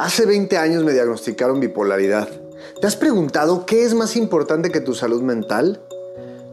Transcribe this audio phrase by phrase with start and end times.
[0.00, 2.26] Hace 20 años me diagnosticaron bipolaridad.
[2.80, 5.84] ¿Te has preguntado qué es más importante que tu salud mental?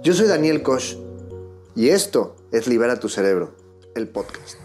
[0.04, 0.98] Yo soy Daniel Koch
[1.74, 3.56] y esto es Libera tu Cerebro,
[3.96, 4.60] el podcast.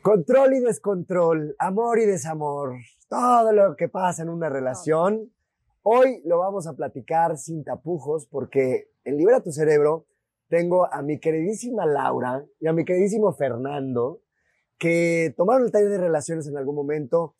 [0.00, 2.76] Control y descontrol, amor y desamor,
[3.08, 5.32] todo lo que pasa en una relación.
[5.82, 10.06] Hoy lo vamos a platicar sin tapujos porque en Libera tu Cerebro
[10.48, 14.20] tengo a mi queridísima Laura y a mi queridísimo Fernando
[14.78, 17.34] que tomaron el taller de relaciones en algún momento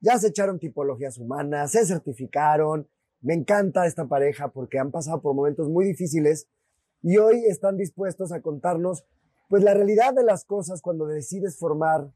[0.00, 2.88] ya se echaron tipologías humanas, se certificaron.
[3.20, 6.48] Me encanta esta pareja porque han pasado por momentos muy difíciles
[7.02, 9.04] y hoy están dispuestos a contarnos
[9.48, 12.12] pues la realidad de las cosas cuando decides formar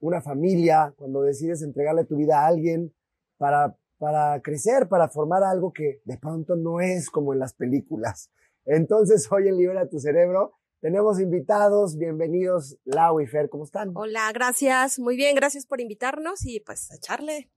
[0.00, 2.94] una familia, cuando decides entregarle tu vida a alguien
[3.38, 8.30] para, para crecer, para formar algo que de pronto no es como en las películas.
[8.64, 10.54] Entonces hoy en Libera tu Cerebro
[10.86, 13.90] tenemos invitados, bienvenidos Lau y Fer, ¿cómo están?
[13.96, 17.50] Hola, gracias, muy bien, gracias por invitarnos y pues a echarle.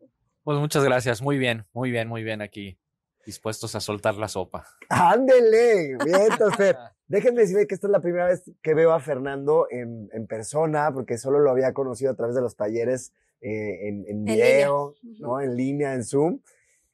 [0.43, 2.79] Pues muchas gracias, muy bien, muy bien, muy bien aquí,
[3.27, 4.65] dispuestos a soltar la sopa.
[4.89, 6.75] Ándele, bien, Fer.
[7.07, 11.19] Déjenme decirle que esta es la primera vez que veo a Fernando en, persona, porque
[11.19, 15.39] solo lo había conocido a través de los talleres eh, en, video, ¿no?
[15.39, 16.39] En línea, en Zoom.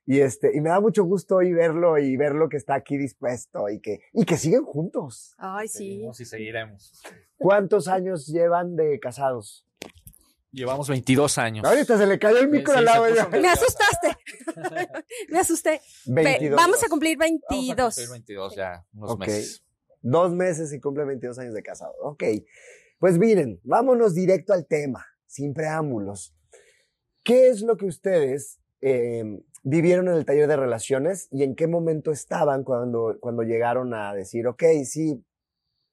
[0.07, 3.69] Y este, y me da mucho gusto hoy verlo y verlo que está aquí dispuesto
[3.69, 5.33] y que, y que siguen juntos.
[5.37, 5.77] Ay, sí.
[5.77, 7.01] Seguimos y seguiremos.
[7.37, 9.65] ¿Cuántos años llevan de casados?
[10.51, 11.65] Llevamos 22 años.
[11.65, 13.03] Ahorita se le cayó el micro al lado.
[13.31, 14.15] Me asustaste.
[15.29, 15.81] me asusté.
[16.05, 16.55] 22.
[16.55, 17.75] Vamos a cumplir 22.
[17.75, 19.63] Vamos a cumplir 22 ya, unos meses.
[20.01, 21.93] Dos meses y cumple 22 años de casado.
[22.03, 22.23] Ok.
[22.99, 26.33] Pues miren, vámonos directo al tema, sin preámbulos.
[27.23, 31.65] ¿Qué es lo que ustedes eh, vivieron en el taller de relaciones y en qué
[31.65, 35.25] momento estaban cuando, cuando llegaron a decir, ok, sí,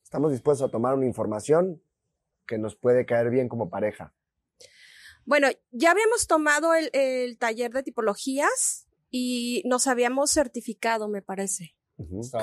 [0.05, 1.83] estamos dispuestos a tomar una información
[2.47, 4.15] que nos puede caer bien como pareja?
[5.25, 11.75] Bueno, ya habíamos tomado el, taller de tipologías y nos habíamos certificado, me parece.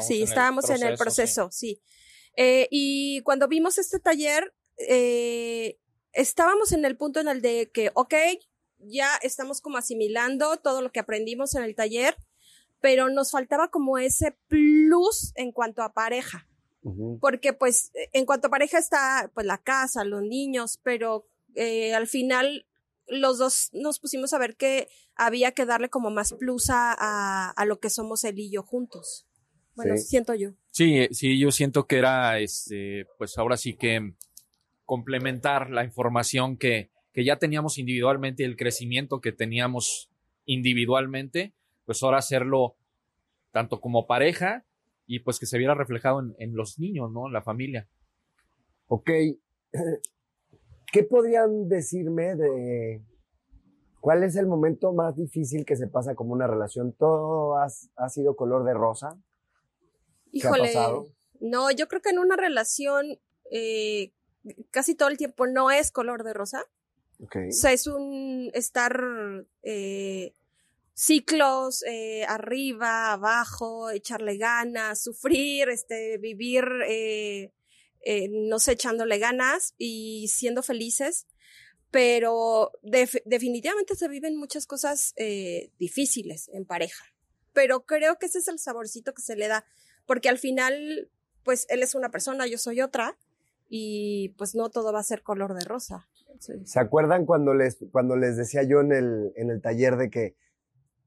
[0.01, 1.79] sí, estábamos en el proceso, sí.
[2.35, 5.77] Eh, y cuando vimos este taller, eh,
[6.11, 8.15] estábamos en el punto en el de que, ok,
[8.79, 12.15] ya estamos como asimilando todo lo que aprendimos en el taller,
[12.81, 16.45] pero nos faltaba como ese plus en cuanto a pareja.
[17.19, 22.07] Porque pues en cuanto a pareja está pues la casa, los niños, pero eh, al
[22.07, 22.65] final
[23.05, 27.65] los dos nos pusimos a ver que había que darle como más plus a, a,
[27.65, 29.27] lo que somos él y yo juntos.
[29.75, 30.51] Bueno, siento yo.
[30.71, 34.13] Sí, sí, yo siento que era, este, pues ahora sí que
[34.85, 40.09] complementar la información que, que ya teníamos individualmente, el crecimiento que teníamos
[40.45, 41.53] individualmente,
[41.85, 42.75] pues ahora hacerlo
[43.51, 44.65] tanto como pareja
[45.05, 47.27] y pues que se viera reflejado en, los niños, ¿no?
[47.27, 47.89] En la familia.
[48.87, 49.09] Ok.
[50.91, 53.01] ¿Qué podrían decirme de
[53.99, 56.93] cuál es el momento más difícil que se pasa como una relación?
[56.93, 59.19] ¿Todo ha, sido color de rosa?
[60.31, 61.07] Híjole, ha pasado?
[61.39, 63.19] no, yo creo que en una relación
[63.51, 64.13] eh,
[64.71, 66.65] casi todo el tiempo no es color de rosa.
[67.19, 68.97] O sea, es un estar
[69.63, 70.33] eh,
[70.93, 77.51] ciclos eh, arriba, abajo, echarle ganas, sufrir, este, vivir, eh,
[78.29, 81.27] no sé, echándole ganas y siendo felices.
[81.91, 82.71] Pero
[83.25, 85.15] definitivamente se viven muchas cosas
[85.79, 87.03] difíciles en pareja.
[87.51, 89.65] Pero creo que ese es el saborcito que se le da,
[90.05, 91.09] porque al final,
[91.43, 93.17] pues él es una persona, yo soy otra,
[93.69, 96.07] y pues no todo va a ser color de rosa.
[96.39, 100.35] ¿Se acuerdan cuando les, cuando les decía yo en el, en el taller de que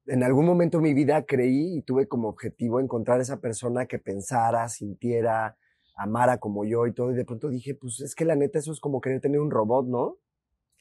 [0.05, 3.97] en algún momento de mi vida creí y tuve como objetivo encontrar esa persona que
[3.97, 5.57] pensara, sintiera,
[5.95, 8.71] amara como yo y todo, y de pronto dije, pues es que la neta eso
[8.71, 10.17] es como querer tener un robot, ¿no?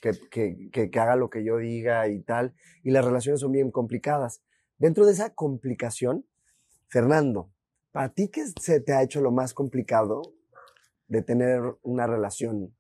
[0.00, 3.52] Que, que, que, que haga lo que yo diga y tal, y las relaciones son
[3.52, 4.42] bien complicadas.
[4.76, 6.26] Dentro de esa complicación,
[6.88, 7.50] Fernando,
[7.92, 10.22] ¿para ti qué se te ha hecho lo más complicado
[11.06, 12.74] de tener una relación?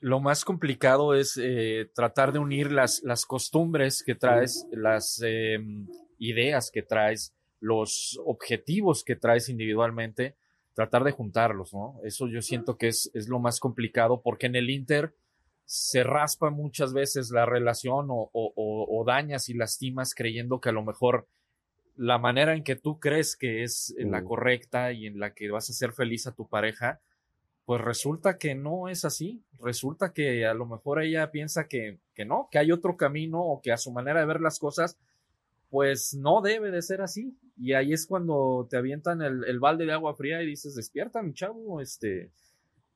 [0.00, 5.88] Lo más complicado es eh, tratar de unir las, las costumbres que traes, las em,
[6.18, 10.36] ideas que traes, los objetivos que traes individualmente,
[10.74, 11.98] tratar de juntarlos, ¿no?
[12.04, 15.14] Eso yo siento que es, es lo más complicado porque en el Inter
[15.68, 20.82] se raspa muchas veces la relación o, o, dañas y lastimas creyendo que a lo
[20.82, 21.28] mejor
[21.94, 25.68] la manera en que tú crees que es la correcta y en la que vas
[25.68, 27.00] a hacer feliz a tu pareja,
[27.68, 29.44] pues resulta que no es así.
[29.60, 33.60] Resulta que a lo mejor ella piensa que, que no, que hay otro camino o
[33.60, 34.96] que a su manera de ver las cosas,
[35.68, 37.36] pues no debe de ser así.
[37.58, 41.34] Y ahí es cuando te avientan el, balde de agua fría y dices, despierta, mi
[41.34, 42.30] chavo, este,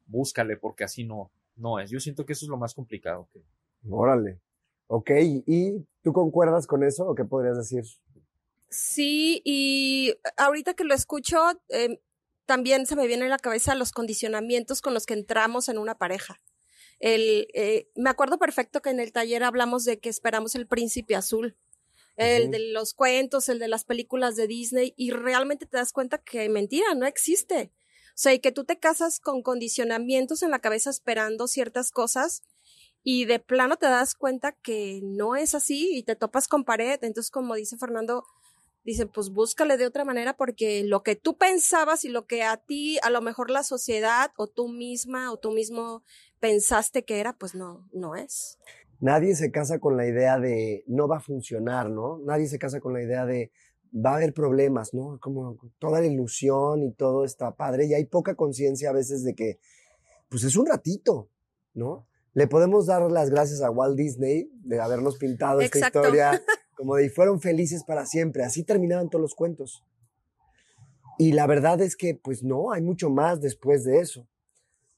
[0.06, 1.90] búscale, porque así no, no es.
[1.90, 3.28] Yo siento que eso es lo más complicado.
[3.30, 3.42] Que...
[3.90, 4.40] Órale.
[4.86, 5.10] Ok,
[5.46, 7.84] ¿y tú concuerdas con eso o qué podrías decir?
[8.70, 11.36] Sí, y ahorita que lo escucho,
[11.68, 11.98] em,
[12.46, 15.96] también se me viene a la cabeza los condicionamientos con los que entramos en una
[15.96, 16.40] pareja.
[16.98, 21.16] El, eh, me acuerdo perfecto que en el taller hablamos de que esperamos el príncipe
[21.16, 21.56] azul,
[22.16, 26.18] el de los cuentos, el de las películas de Disney, y realmente te das cuenta
[26.18, 27.72] que mentira, no existe.
[28.08, 32.42] O sea, y que tú te casas con condicionamientos en la cabeza esperando ciertas cosas
[33.02, 36.98] y de plano te das cuenta que no es así y te topas con pared.
[37.02, 38.24] Entonces, como dice Fernando,
[38.84, 42.56] dicen, pues búscale de otra manera porque lo que tú pensabas y lo que a
[42.56, 46.02] ti, a lo mejor la sociedad o tú misma o tú mismo
[46.40, 48.58] pensaste que era, pues no, no es.
[49.00, 52.18] Nadie se casa con la idea de no va a funcionar, ¿no?
[52.18, 53.50] Nadie se casa con la idea de
[53.94, 55.18] va a haber problemas, ¿no?
[55.20, 59.34] Como toda la ilusión y todo está padre y hay poca conciencia a veces de
[59.34, 59.58] que,
[60.28, 61.28] pues es un ratito,
[61.74, 62.06] ¿no?
[62.34, 66.40] Le podemos dar las gracias a Walt Disney de habernos pintado esta historia
[66.82, 68.42] como de y fueron felices para siempre.
[68.42, 69.84] Así terminaban todos los cuentos.
[71.16, 74.26] Y la verdad es que, pues no, hay mucho más después de eso.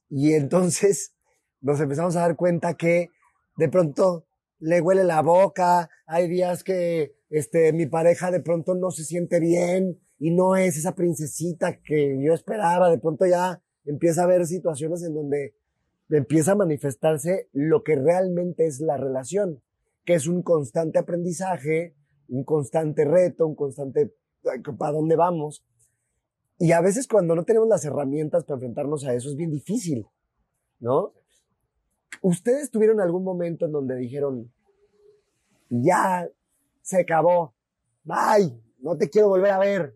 [0.09, 1.15] Y entonces
[1.61, 3.11] nos empezamos a dar cuenta que
[3.59, 4.25] de pronto
[4.61, 9.39] le huele la boca, hay días que este, mi pareja de pronto no se siente
[9.39, 14.47] bien y no es esa princesita que yo esperaba, de pronto ya empieza a haber
[14.47, 15.55] situaciones en donde
[16.09, 19.63] empieza a manifestarse lo que realmente es la relación,
[20.05, 21.95] que es un constante aprendizaje,
[22.29, 24.15] un constante reto, un constante
[24.79, 25.65] para dónde vamos.
[26.59, 30.07] Y a veces cuando no tenemos las herramientas para enfrentarnos a eso es bien difícil,
[30.81, 31.13] ¿no?
[32.23, 34.53] ¿Ustedes tuvieron algún momento en donde dijeron,
[35.69, 36.29] ya
[36.81, 37.55] se acabó,
[38.05, 39.95] bye, no te quiero volver a ver?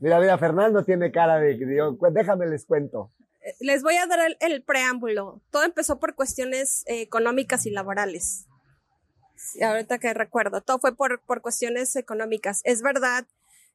[0.00, 3.12] Mira, mira, Fernando tiene cara de, digo, déjame les cuento
[3.60, 5.42] les voy a dar el, preámbulo.
[5.50, 8.46] Todo empezó por cuestiones eh, económicas y laborales.
[9.62, 12.60] Ahorita que recuerdo, todo fue por, por cuestiones económicas.
[12.64, 13.26] Es verdad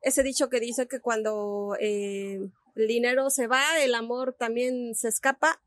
[0.05, 5.07] ese dicho que dice que cuando eh, el dinero se va, el amor también se
[5.07, 5.59] escapa.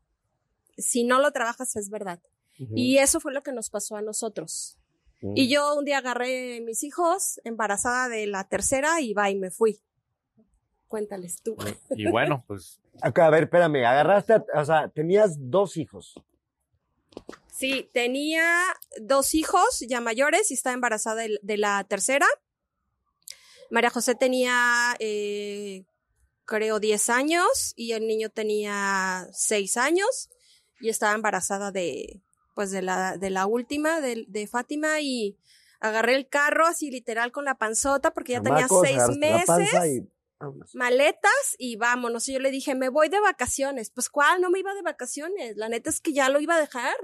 [0.77, 2.19] Si no lo trabajas, es verdad.
[2.75, 4.77] Y eso fue lo que nos pasó a nosotros.
[5.21, 5.33] Mm.
[5.35, 9.49] Y yo un día agarré mis hijos, embarazada de la tercera, y va y me
[9.49, 9.79] fui.
[10.87, 11.55] Cuéntales tú.
[11.91, 12.79] Y bueno, pues.
[13.01, 16.15] a ver, espérame, agarraste, o sea, tenías dos hijos.
[17.51, 18.63] Sí, tenía
[19.01, 22.25] dos hijos ya mayores y estaba embarazada de, la tercera.
[23.69, 25.83] María José tenía, eh,
[26.45, 30.29] creo, 10 años y el niño tenía 6 años
[30.79, 32.21] y estaba embarazada de,
[32.55, 35.37] pues, de la, de la última, de, de Fátima y
[35.79, 40.03] agarré el carro así literal con la panzota porque ya tenía seis meses
[40.73, 42.27] maletas y vámonos.
[42.27, 43.91] Y yo le dije, me voy de vacaciones.
[43.91, 44.41] Pues, ¿cuál?
[44.41, 45.57] No me iba de vacaciones.
[45.57, 46.95] La neta es que ya lo iba a dejar.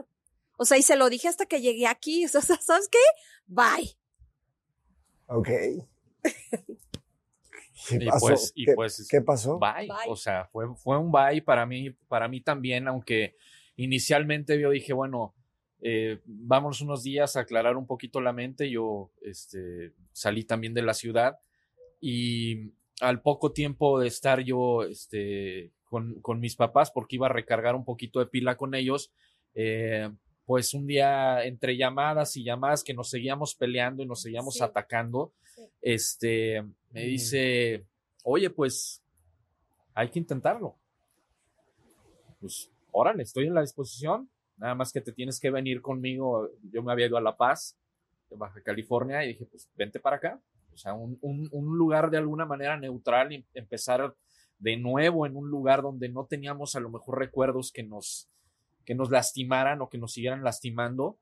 [0.58, 2.26] O sea, y se lo dije hasta que llegué aquí.
[2.26, 3.00] O sea, ¿sabes qué?
[3.48, 3.98] Bye.
[5.28, 5.50] Ok.
[7.90, 8.26] ¿Qué pasó?
[8.28, 9.60] Pues, y pues, ¿Qué, pasó?
[9.60, 9.90] Bye.
[10.08, 13.36] O sea, fue, fue un bye para mí, para mí también, aunque
[13.76, 15.36] inicialmente yo dije, bueno,
[15.82, 18.70] eh, vámonos unos días a aclarar un poquito la mente.
[18.70, 21.38] Yo este, salí también de la ciudad
[22.00, 27.34] y al poco tiempo de estar yo este, con, con, mis papás, porque iba a
[27.34, 29.12] recargar un poquito de pila con ellos,
[29.54, 30.10] eh,
[30.46, 35.34] pues un día entre llamadas y llamadas que nos seguíamos peleando y nos seguíamos atacando,
[35.82, 37.86] este, me dice,
[38.24, 39.02] oye, pues
[39.94, 40.76] hay que intentarlo.
[42.40, 46.50] Pues, órale, estoy en la disposición, nada más que te tienes que venir conmigo.
[46.72, 47.76] Yo me había ido a La Paz,
[48.30, 50.42] de Baja California, y dije, pues vente para acá
[50.76, 54.14] o sea, un, un, lugar de alguna manera neutral y empezar
[54.60, 58.30] de nuevo en un lugar donde no teníamos a lo mejor recuerdos que nos,
[58.84, 61.18] que nos lastimaran o que nos siguieran lastimando.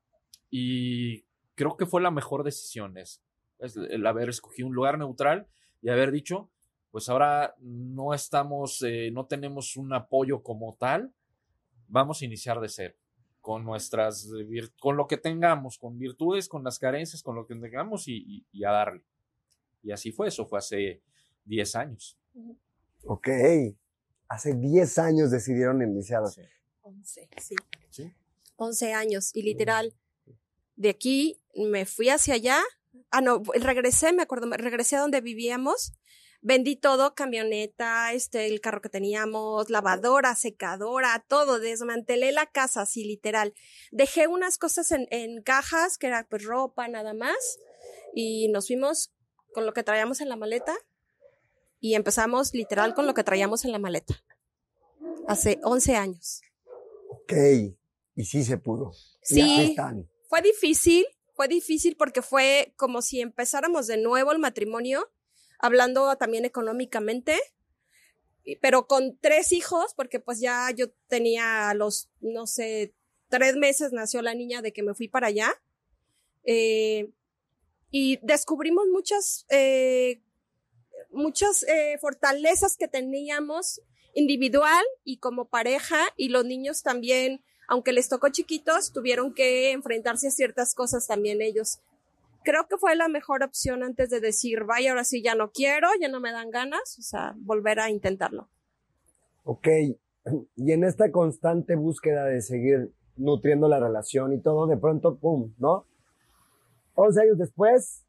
[0.49, 3.21] Y creo que fue la mejor decisión es,
[3.59, 5.47] el haber escogido un lugar neutral
[5.83, 6.49] y haber dicho,
[6.89, 11.13] pues ahora no estamos, eh, no tenemos un apoyo como tal,
[11.87, 12.95] vamos a iniciar de cero
[13.39, 14.31] con nuestras,
[14.79, 18.71] con lo que tengamos, con virtudes, con las carencias, con lo que tengamos y a
[18.71, 19.03] darle.
[19.83, 21.03] Y así fue, eso fue hace
[21.45, 22.17] 10 años.
[23.05, 23.27] Ok,
[24.29, 26.25] hace 10 años decidieron iniciar.
[26.27, 26.41] Sí.
[26.81, 27.55] 11, sí.
[27.89, 28.13] sí.
[28.55, 29.93] 11 años y literal,
[30.75, 32.61] de aquí me fui hacia allá.
[33.11, 35.93] Ah, no, regresé, me acuerdo, regresé a donde vivíamos.
[36.45, 43.05] Vendí todo, camioneta, este, el carro que teníamos, lavadora, secadora, todo, desmantelé la casa, así
[43.05, 43.53] literal.
[43.91, 47.59] Dejé unas cosas en, en cajas, que era pues ropa, nada más,
[48.13, 49.13] y nos fuimos
[49.53, 50.75] con lo que traíamos en la maleta
[51.79, 54.23] y empezamos literal con lo que traíamos en la maleta.
[55.27, 56.41] Hace 11 años.
[57.09, 57.33] Ok,
[58.15, 58.91] y sí se pudo.
[59.21, 59.75] Sí,
[60.27, 65.11] fue difícil fue difícil porque fue como si empezáramos de nuevo el matrimonio,
[65.59, 67.39] hablando también económicamente,
[68.61, 72.93] pero con tres hijos, porque pues ya yo tenía los, no sé,
[73.29, 75.49] tres meses nació la niña de que me fui para allá.
[76.43, 77.09] Eh,
[77.95, 80.19] y descubrimos muchas, eh,
[81.11, 83.81] muchas eh, fortalezas que teníamos
[84.15, 90.29] individual y como pareja y los niños también, aunque les tocó chiquitos, tuvieron que enfrentarse
[90.29, 91.81] a ciertas cosas también ellos.
[92.43, 95.87] Creo que fue la mejor opción antes de decir, vaya, ahora sí ya no quiero,
[96.01, 98.49] ya no me dan ganas, o sea, volver a intentarlo.
[99.43, 99.67] Ok,
[100.55, 105.53] y en esta constante búsqueda de seguir nutriendo la relación y todo, de pronto, ¡pum!,
[105.59, 105.85] ¿no?
[106.95, 108.03] 11 años después,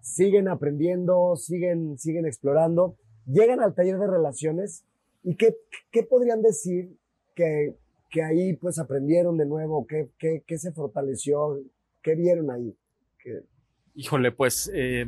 [0.00, 4.84] siguen aprendiendo, siguen, siguen explorando, llegan al taller de relaciones
[5.22, 5.56] y qué,
[5.90, 6.96] qué podrían decir
[7.34, 7.76] que,
[8.10, 11.60] que, ahí pues aprendieron de nuevo, qué, qué, qué se fortaleció,
[12.02, 12.76] qué vieron ahí.
[13.94, 15.06] Híjole, pues eh,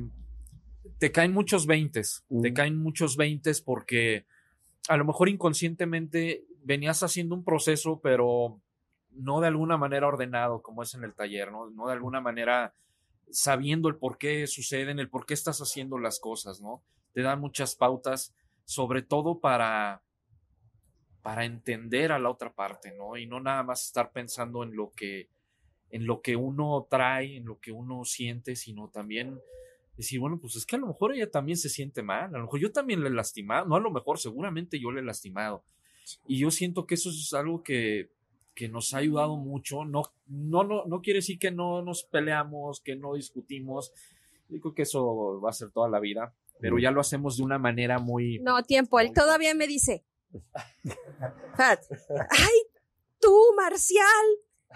[0.99, 4.27] te caen muchos veintes, te caen muchos veintes porque
[4.89, 8.61] a lo mejor inconscientemente venías haciendo un proceso, pero
[9.13, 11.71] no de alguna manera ordenado como es en el taller, ¿no?
[11.71, 12.75] No de alguna manera
[13.33, 16.83] sabiendo el por qué suceden, el por qué estás haciendo las cosas, ¿no?
[17.13, 18.35] Te dan muchas pautas,
[18.65, 20.03] sobre todo para,
[21.23, 23.17] para entender a la otra parte, ¿no?
[23.17, 25.29] Y no nada más estar pensando en lo que,
[25.91, 29.41] en lo que uno trae, en lo que uno siente, sino también
[29.97, 32.45] decir, bueno, pues es que a lo mejor ella también se siente mal, a lo
[32.45, 35.65] mejor yo también le he lastimado, no a lo mejor, seguramente yo le he lastimado.
[36.27, 38.11] Y yo siento que eso es algo que,
[38.61, 39.87] que nos ha ayudado mucho.
[39.87, 43.91] No, no, no, no quiere decir que no nos peleamos, que no discutimos.
[44.51, 47.59] Digo que eso va a ser toda la vida, pero ya lo hacemos de una
[47.59, 48.39] manera muy...
[48.41, 50.05] No, tiempo, él todavía me dice,
[51.57, 52.59] ay,
[53.19, 54.05] tú, Marcial.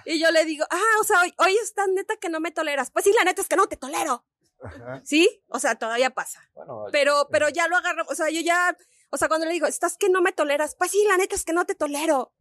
[0.07, 2.91] Y yo le digo, ah, o sea, hoy, hoy estás neta que no me toleras.
[2.91, 4.25] Pues sí, la neta es que no te tolero.
[5.03, 5.29] ¿Sí?
[5.49, 6.41] O sea, todavía pasa.
[6.91, 8.75] pero, pero ya lo agarro, o sea, yo ya,
[9.11, 11.45] o sea, cuando le digo, estás que no me toleras, pues sí, la neta es
[11.45, 12.33] que no te tolero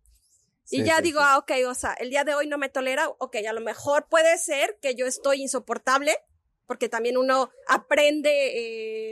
[0.70, 3.36] y ya digo, ah, ok, o sea, el día de hoy no me tolera, ok,
[3.48, 6.18] a lo mejor puede ser que yo estoy insoportable,
[6.66, 8.30] porque también uno aprende,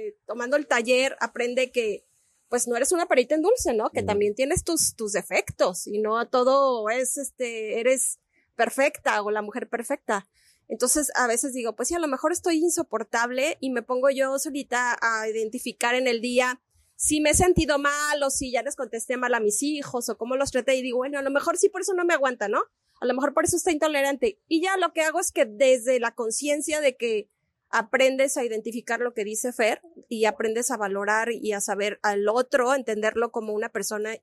[0.08, 2.06] eh, tomando el taller, aprende que
[2.50, 3.92] pues no eres una perita en dulce, ¿no?
[3.92, 8.20] Que también tienes tus, tus defectos y no todo es, este, eres
[8.58, 10.28] perfecta o la mujer perfecta.
[10.68, 14.38] Entonces, a veces digo, pues sí, a lo mejor estoy insoportable y me pongo yo
[14.38, 16.62] solita a identificar en el día
[17.02, 20.20] si me he sentido mal o si ya les contesté mal a mis hijos o
[20.20, 22.48] cómo los traté y digo, bueno, a lo mejor sí por eso no me aguanta,
[22.48, 22.62] ¿no?
[23.00, 24.40] A lo mejor por eso está intolerante.
[24.48, 27.28] Y ya lo que hago es que desde la conciencia de que
[27.70, 32.30] aprendes a identificar lo que dice Fer y aprendes a valorar y a saber al
[32.30, 34.14] otro, entenderlo como una persona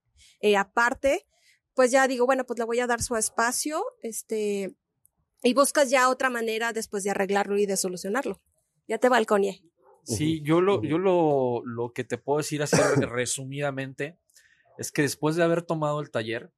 [0.41, 1.27] eh, aparte,
[1.75, 4.77] pues ya digo, bueno, pues le voy a dar su espacio, este,
[5.43, 8.41] y buscas ya otra manera después de arreglarlo y de solucionarlo.
[8.87, 9.65] Ya te balconie.
[10.17, 14.19] Sí, yo lo, yo lo, lo que te puedo decir así resumidamente
[14.79, 16.51] es que después de haber tomado el taller,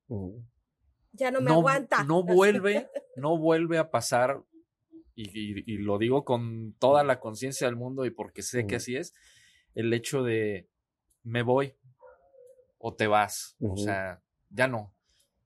[1.13, 2.05] ya no me aguanta.
[2.05, 4.43] No vuelve, no vuelve a pasar,
[5.17, 9.13] y, lo digo con toda la conciencia del mundo y porque sé que así es,
[9.75, 10.69] el hecho de
[11.23, 11.75] me voy
[12.79, 13.57] o te vas.
[13.61, 14.95] O sea, ya no.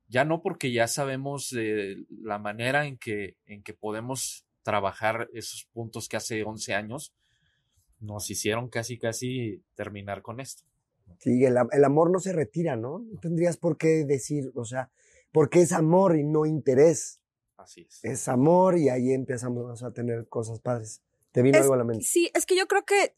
[0.09, 6.09] Ya no porque ya sabemos la manera en que, en que podemos trabajar esos puntos
[6.09, 7.15] que hace 11 años
[8.05, 10.65] nos hicieron casi, casi terminar con esto.
[11.19, 12.99] Sí, el, amor no se retira, ¿no?
[12.99, 14.91] No tendrías por qué decir, o sea,
[15.33, 17.21] porque es amor y no interés.
[17.57, 18.01] Así es.
[18.03, 21.03] Es amor y ahí empezamos a tener cosas padres.
[21.33, 22.05] ¿Te vino algo a la mente?
[22.05, 23.15] Sí, es que yo creo que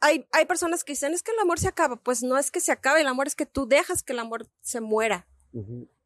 [0.00, 1.96] hay, hay personas que dicen, es que el amor se acaba.
[1.96, 4.48] Pues no es que se acabe, el amor es que tú dejas que el amor
[4.60, 5.28] se muera.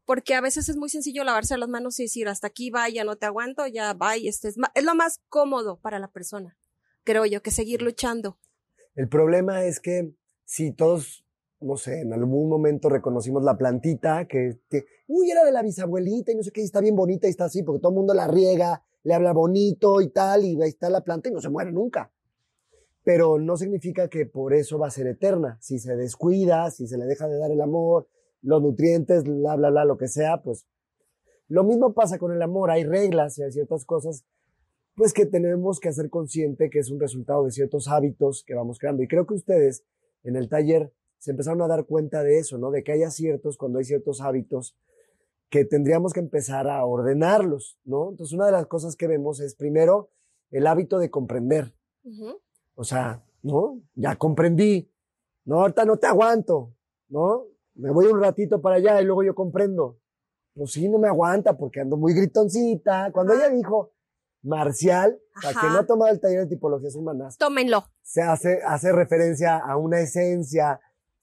[0.05, 3.03] Porque a veces es muy sencillo lavarse las manos y decir, hasta aquí va, ya
[3.03, 6.57] no te aguanto, ya va, y este es, es lo más cómodo para la persona
[7.03, 8.37] creo yo, que seguir luchando.
[8.95, 10.13] El problema es que
[10.45, 11.25] si todos,
[11.59, 14.59] no sé, en algún momento reconocimos la plantita que,
[15.07, 17.45] uy, era de la bisabuelita y no sé qué, y está bien bonita y está
[17.45, 20.89] así, porque todo el mundo la riega, le habla bonito y tal, y ahí está
[20.89, 22.11] la planta y no se muere nunca.
[23.03, 25.57] Pero no significa que por eso va a ser eterna.
[25.59, 28.07] Si se descuida, si se le deja de dar el amor,
[28.41, 30.67] los nutrientes, bla, bla, bla, lo que sea, pues
[31.47, 32.71] lo mismo pasa con el amor.
[32.71, 34.23] Hay reglas y hay ciertas cosas
[34.95, 38.79] pues que tenemos que hacer consciente que es un resultado de ciertos hábitos que vamos
[38.79, 39.03] creando.
[39.03, 39.83] Y creo que ustedes
[40.23, 42.69] en el taller se empezaron a dar cuenta de eso, ¿no?
[42.69, 44.75] De que haya ciertos, cuando hay ciertos hábitos,
[45.49, 48.09] que tendríamos que empezar a ordenarlos, ¿no?
[48.09, 50.09] Entonces, una de las cosas que vemos es, primero,
[50.51, 51.73] el hábito de comprender.
[52.75, 53.81] O sea, ¿no?
[53.95, 54.91] Ya comprendí.
[55.45, 56.73] No, ahorita no te aguanto,
[57.07, 57.45] ¿no?
[57.75, 59.99] Me voy un ratito para allá y luego yo comprendo.
[60.55, 63.11] Pues sí, no me aguanta porque ando muy gritoncita.
[63.13, 63.92] Cuando ella dijo,
[64.43, 67.37] Marcial, para que no ha tomado el taller de tipologías humanas.
[67.37, 67.85] Tómenlo.
[68.01, 70.81] Se hace, hace referencia a una esencia,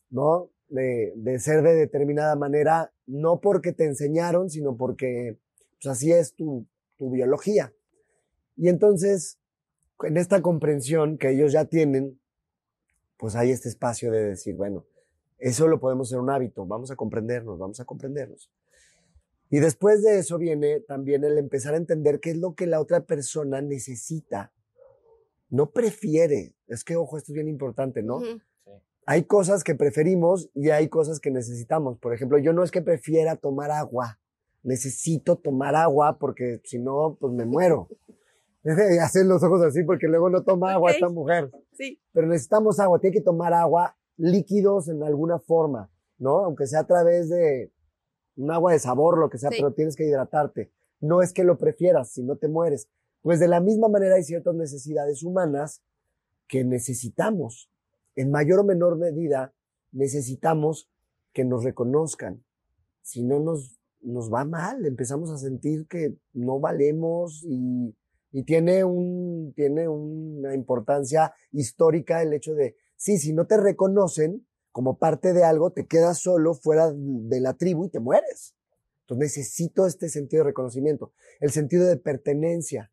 [0.08, 0.50] ¿no?
[0.68, 5.38] De, de, ser de determinada manera, no porque te enseñaron, sino porque
[5.80, 7.72] pues, así es tu, tu biología.
[8.56, 9.38] Y entonces,
[10.02, 12.20] en esta comprensión que ellos ya tienen,
[13.18, 14.86] pues hay este espacio de decir, bueno,
[15.38, 18.50] eso lo podemos hacer un hábito, vamos a comprendernos, vamos a comprendernos.
[19.50, 22.80] Y después de eso viene también el empezar a entender qué es lo que la
[22.80, 24.52] otra persona necesita.
[25.48, 26.54] No prefiere.
[26.68, 28.20] Es que, ojo, esto es bien importante, ¿no?
[29.06, 31.98] Hay cosas que preferimos y hay cosas que necesitamos.
[31.98, 34.20] Por ejemplo, yo no es que prefiera tomar agua.
[34.62, 37.88] Necesito tomar agua porque si no, pues me muero.
[39.02, 41.50] Hacen los ojos así porque luego no toma agua esta mujer.
[41.72, 42.00] Sí.
[42.12, 43.00] Pero necesitamos agua.
[43.00, 46.44] Tiene que tomar agua líquidos en alguna forma, ¿no?
[46.44, 47.72] Aunque sea a través de
[48.40, 50.72] un agua de sabor, lo que sea, pero tienes que hidratarte.
[51.00, 52.88] No es que lo prefieras, si no te mueres.
[53.22, 55.82] Pues de la misma manera hay ciertas necesidades humanas
[56.48, 57.70] que necesitamos.
[58.16, 59.54] En mayor o menor medida
[59.92, 60.90] necesitamos
[61.32, 62.42] que nos reconozcan.
[63.02, 67.94] Si no nos, nos va mal, empezamos a sentir que no valemos y,
[68.32, 74.46] y tiene, un, tiene una importancia histórica el hecho de, sí, si no te reconocen,
[74.72, 78.54] como parte de algo, te quedas solo fuera de la tribu y te mueres.
[79.02, 82.92] Entonces necesito este sentido de reconocimiento, el sentido de pertenencia,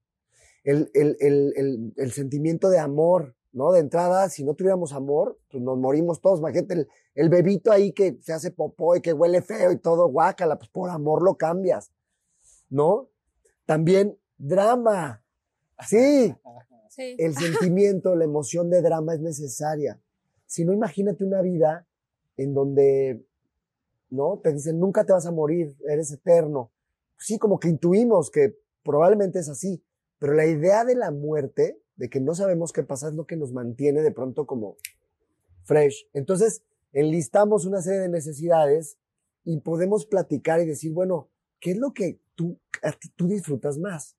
[0.63, 3.71] el, el, el, el, sentimiento de amor, ¿no?
[3.71, 6.39] De entrada, si no tuviéramos amor, pues nos morimos todos.
[6.39, 10.09] Imagínate el, el bebito ahí que se hace popó y que huele feo y todo
[10.09, 11.91] guácala, pues por amor lo cambias,
[12.69, 13.09] ¿no?
[13.65, 15.23] También drama.
[15.87, 16.33] Sí.
[16.89, 17.15] sí.
[17.19, 20.01] El sentimiento, la emoción de drama es necesaria.
[20.47, 21.85] Si no, imagínate una vida
[22.37, 23.23] en donde,
[24.09, 24.39] ¿no?
[24.39, 26.71] Te dicen, nunca te vas a morir, eres eterno.
[27.19, 29.83] Sí, como que intuimos que probablemente es así,
[30.19, 33.35] pero la idea de la muerte, de que no sabemos qué pasa, es lo que
[33.35, 34.77] nos mantiene de pronto como
[35.63, 36.07] fresh.
[36.13, 38.97] Entonces, enlistamos una serie de necesidades
[39.43, 42.57] y podemos platicar y decir, bueno, ¿qué es lo que tú,
[43.15, 44.15] tú disfrutas más?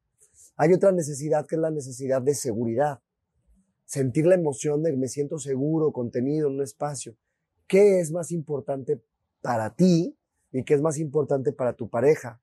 [0.56, 3.00] Hay otra necesidad que es la necesidad de seguridad
[3.88, 7.16] sentir la emoción de me siento seguro, contenido en un espacio.
[7.66, 9.02] ¿Qué es más importante
[9.40, 10.14] para ti
[10.52, 12.38] y qué es más importante para tu pareja?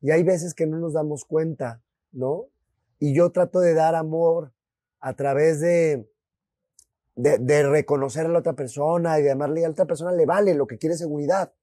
[0.00, 2.48] Y hay veces que no nos damos cuenta, ¿no?
[2.98, 4.52] Y yo trato de dar amor
[4.98, 6.10] a través de,
[7.14, 10.54] de, reconocer a la otra persona y de amarle a la otra persona le vale
[10.54, 11.54] lo que quiere seguridad.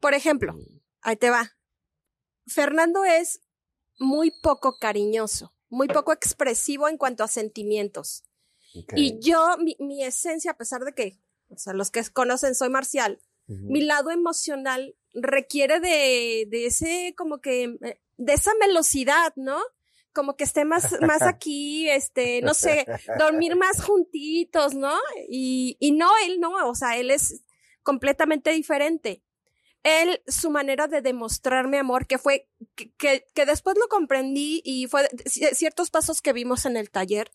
[0.00, 0.80] Por ejemplo, mm.
[1.02, 1.52] ahí te va.
[2.48, 3.42] Fernando es
[4.00, 8.24] muy poco cariñoso muy poco expresivo en cuanto a sentimientos.
[8.94, 13.20] Y yo, mi, esencia, a pesar de que, o sea, los que conocen, soy marcial,
[13.46, 19.58] mi lado emocional requiere de, de ese, como que, eh, de esa velocidad, ¿no?
[20.12, 22.84] Como que esté más, más aquí, este, no sé,
[23.18, 24.94] dormir más juntitos, ¿no?
[25.28, 27.44] Y, y no, él no, o sea, él es
[27.82, 29.22] completamente diferente
[29.86, 35.08] él, su manera de demostrarme amor, que fue, que, que, después lo comprendí y fue
[35.26, 37.30] ciertos pasos que vimos en el taller.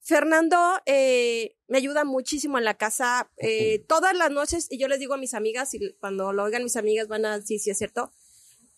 [0.00, 0.56] Fernando
[0.86, 5.14] eh, me ayuda muchísimo en la casa eh, todas las noches y yo les digo
[5.14, 8.12] a mis amigas y cuando lo oigan mis amigas van a decir si es cierto.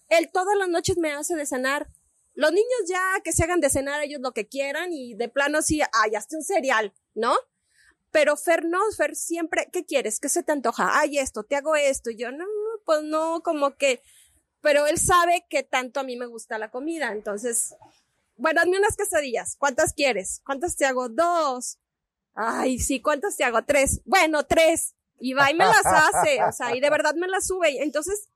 [0.09, 1.89] Él todas las noches me hace de cenar.
[2.33, 5.61] Los niños ya que se hagan de cenar ellos lo que quieran y de plano
[5.61, 7.35] sí, ay, hazte un cereal, ¿no?
[8.11, 10.21] Pero Fer no, Fer siempre, ¿qué quieres?
[10.21, 10.99] ¿Qué se te antoja?
[10.99, 12.11] Ay, esto, te hago esto.
[12.11, 12.47] Y yo, no,
[12.87, 14.01] pues no, como que,
[14.63, 17.75] pero él sabe que tanto a mí me gusta la comida, entonces,
[18.37, 20.41] bueno, hazme unas quesadillas, ¿cuántas quieres?
[20.47, 21.11] ¿Cuántas te hago?
[21.11, 21.79] Dos.
[22.35, 23.63] Ay, sí, ¿cuántas te hago?
[23.65, 24.01] Tres.
[24.05, 24.95] Bueno, tres.
[25.19, 27.83] Y va y me las hace, o sea, y de verdad me las sube.
[27.83, 28.29] Entonces,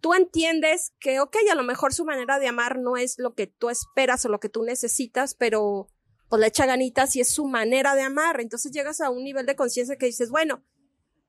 [0.00, 3.46] tú entiendes que, ok, a lo mejor su manera de amar no es lo que
[3.46, 5.88] tú esperas o lo que tú necesitas, pero
[6.28, 8.40] pues le echa ganitas y es su manera de amar.
[8.40, 10.64] Entonces llegas a un nivel de conciencia que dices, bueno,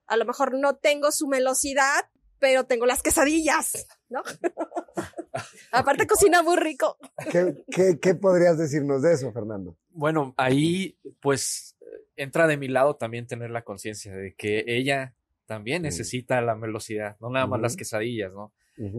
[0.07, 2.09] a lo mejor no tengo su velocidad,
[2.43, 4.21] pero tengo las quesadillas, ¿no?
[5.71, 6.97] Aparte cocina muy rico.
[7.31, 9.77] ¿Qué, podrías decirnos de eso, Fernando?
[9.91, 11.77] Bueno, ahí pues
[12.17, 17.15] entra de mi lado también tener la conciencia de que ella también necesita la velocidad,
[17.21, 18.51] no nada más las quesadillas, ¿no?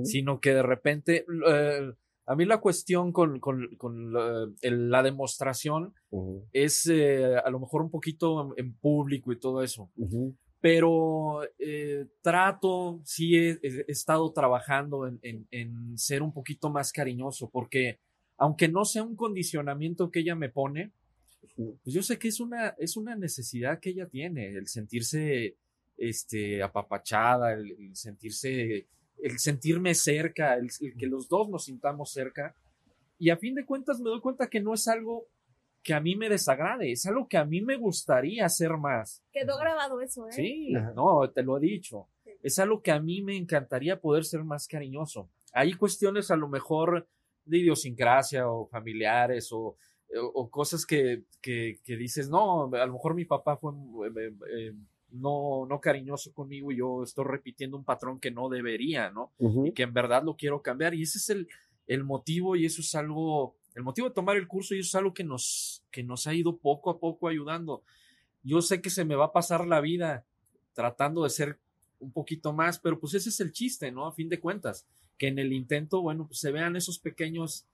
[0.05, 1.93] Sino que de repente, eh,
[2.25, 3.43] a mí la cuestión con,
[4.63, 5.93] la, demostración
[6.55, 9.91] es eh, a lo mejor un poquito en, público y todo eso
[10.65, 17.99] pero eh, trato, sí he, estado trabajando en, ser un poquito más cariñoso, porque
[18.39, 20.91] aunque no sea un condicionamiento que ella me pone,
[21.55, 25.59] pues yo sé que es una, es una necesidad que ella tiene, el sentirse
[25.99, 28.87] este, apapachada, el, sentirse,
[29.23, 32.57] el sentirme cerca, el, que los dos nos sintamos cerca,
[33.19, 35.27] y a fin de cuentas me doy cuenta que no es algo
[35.85, 39.23] que a mí me desagrade, es algo que a mí me gustaría hacer más.
[39.31, 40.33] Quedó grabado eso, ¿eh?
[40.33, 42.09] Sí, no, te lo he dicho.
[42.43, 45.29] Es algo que a mí me encantaría poder ser más cariñoso.
[45.53, 47.07] Hay cuestiones a lo mejor
[47.45, 49.77] de idiosincrasia o familiares o,
[50.35, 54.73] o cosas que, que, dices, no, a lo mejor mi papá fue eh, eh,
[55.11, 59.33] no, no cariñoso conmigo y yo estoy repitiendo un patrón que no debería, ¿no?
[59.39, 60.95] Y que en verdad lo quiero cambiar.
[60.95, 61.49] Y ese es el,
[61.87, 64.95] el motivo y eso es algo el motivo de tomar el curso y eso es
[64.95, 67.83] algo que nos, que nos ha ido poco a poco ayudando.
[68.43, 70.25] Yo sé que se me va a pasar la vida
[70.75, 71.59] tratando de ser
[71.99, 74.07] un poquito más, pero pues ese es el chiste, ¿no?
[74.07, 74.87] A fin de cuentas,
[75.19, 77.67] que en el intento, bueno, pues se vean esos pequeños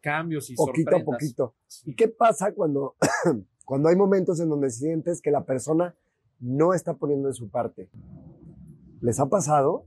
[0.00, 1.54] cambios y poquito a poquito.
[1.84, 2.96] ¿Y qué pasa cuando,
[3.64, 5.96] cuando hay momentos en donde sientes que la persona
[6.40, 7.88] no está poniendo de su parte?
[9.00, 9.86] ¿Les ha pasado?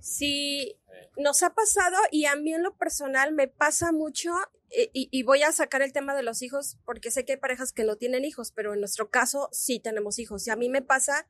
[0.00, 0.77] Sí,
[1.16, 4.32] nos ha pasado y a mí en lo personal me pasa mucho
[4.70, 7.72] eh, y, voy a sacar el tema de los hijos porque sé que hay parejas
[7.72, 10.46] que no tienen hijos, pero en nuestro caso sí tenemos hijos.
[10.46, 11.26] Y a mí me pasa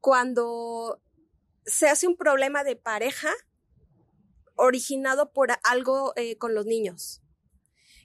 [0.00, 1.00] cuando
[1.64, 3.30] se hace un problema de pareja
[4.56, 7.22] originado por algo eh, con los niños.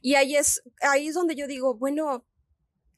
[0.02, 2.26] Y ahí es, ahí es donde yo digo, bueno,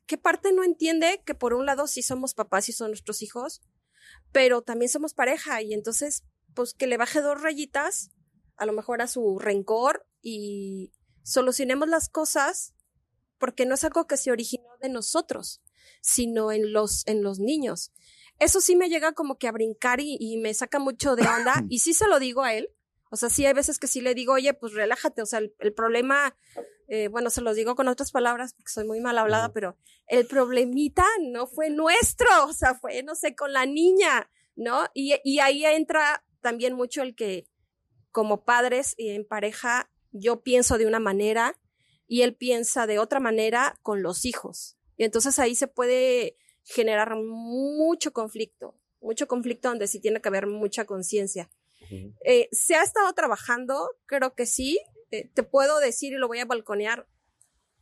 [0.06, 3.62] ¿qué parte no entiende que por un lado sí somos papás y son nuestros hijos,
[4.32, 6.24] pero también somos pareja y entonces
[6.54, 8.12] pues que le baje dos rayitas,
[8.56, 12.74] a lo mejor a su rencor y solucionemos las cosas
[13.38, 15.62] porque no es algo que se originó de nosotros,
[16.02, 17.92] sino en los, en los niños.
[18.40, 21.80] Eso sí me llega como que a brincar y, me saca mucho de onda y
[21.80, 22.70] sí se lo digo a él.
[23.10, 25.74] O sea, sí hay veces que sí le digo, oye, pues relájate, o sea, el,
[25.74, 26.36] problema,
[26.88, 30.26] eh, bueno, se los digo con otras palabras porque soy muy mal hablada, pero el
[30.26, 34.86] problemita no fue nuestro, o sea, fue, no sé, con la niña, ¿no?
[34.96, 37.48] Y, y ahí entra también mucho el que
[38.12, 41.60] como padres y en pareja yo pienso de una manera
[42.08, 44.78] y él piensa de otra manera con los hijos.
[44.96, 50.46] Y entonces ahí se puede generar mucho conflicto, mucho conflicto donde sí tiene que haber
[50.46, 51.50] mucha conciencia.
[52.24, 53.90] Eh, ¿Se ha estado trabajando?
[54.06, 54.80] Creo que sí.
[55.12, 57.08] Eh, te puedo decir y lo voy a balconear.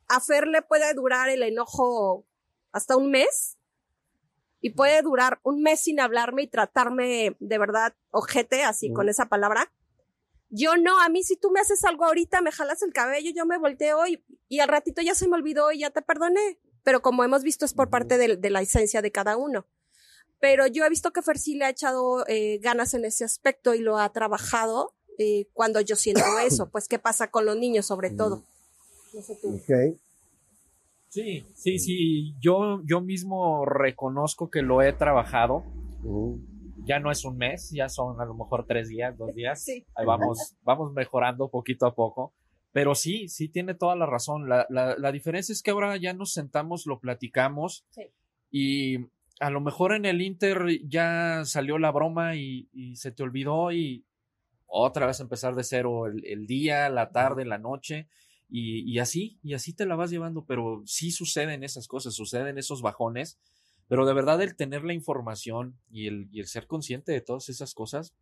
[0.07, 2.25] A Fer le puede durar el enojo
[2.71, 3.57] hasta un mes
[4.61, 9.25] y puede durar un mes sin hablarme y tratarme de verdad ojete, así con esa
[9.25, 9.71] palabra.
[10.49, 13.45] Yo no, a mí si tú me haces algo ahorita, me jalas el cabello, yo
[13.45, 16.59] me volteo y, y al ratito ya se me olvidó y ya te perdoné.
[16.83, 19.65] Pero como hemos visto es por parte de, la esencia de cada uno.
[20.39, 23.79] Pero yo he visto que Fersi le ha echado eh, ganas en ese aspecto y
[23.79, 26.69] lo ha trabajado eh, cuando yo siento eso.
[26.69, 28.43] Pues, ¿qué pasa con los niños sobre todo?
[29.13, 29.59] No sé tú.
[31.11, 32.35] Sí, sí, sí.
[32.39, 35.65] Yo, yo mismo reconozco que lo he trabajado.
[36.85, 39.61] Ya no es un mes, ya son a lo mejor tres días, dos días.
[39.61, 39.85] Sí.
[39.93, 42.33] Ahí vamos, vamos mejorando poquito a poco.
[42.71, 44.47] Pero sí, sí tiene toda la razón.
[44.47, 47.85] La, la, la diferencia es que ahora ya nos sentamos, lo platicamos.
[47.89, 48.03] Sí.
[48.49, 48.97] Y
[49.41, 53.73] a lo mejor en el Inter ya salió la broma y, y se te olvidó
[53.73, 54.05] y
[54.65, 58.07] otra vez empezar de cero el, el día, la tarde, la noche.
[58.53, 62.81] Y, así, y así te la vas llevando, pero sí suceden esas cosas, suceden esos
[62.81, 63.39] bajones,
[63.87, 67.47] pero de verdad el tener la información y el, y el ser consciente de todas
[67.47, 68.13] esas cosas,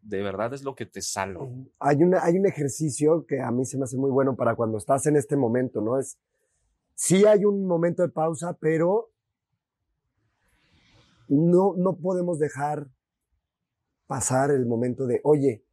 [0.00, 1.48] de verdad es lo que te salva.
[1.80, 5.06] Hay, hay un ejercicio que a mí se me hace muy bueno para cuando estás
[5.06, 5.98] en este momento, ¿no?
[5.98, 6.18] Es,
[6.94, 9.10] sí hay un momento de pausa, pero
[11.26, 12.86] no, no podemos dejar
[14.06, 15.64] pasar el momento de, oye,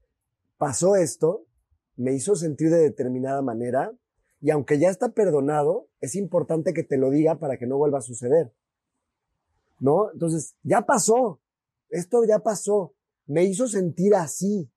[0.58, 1.46] pasó esto,
[1.95, 3.91] me hizo sentir de determinada manera
[4.41, 7.99] y aunque ya está perdonado, es importante que te lo diga para que no vuelva
[7.99, 8.51] a suceder.
[9.80, 10.12] ¿No?
[10.12, 11.39] Entonces, ya pasó.
[11.89, 12.95] Esto ya pasó.
[13.27, 14.69] Me hizo sentir así.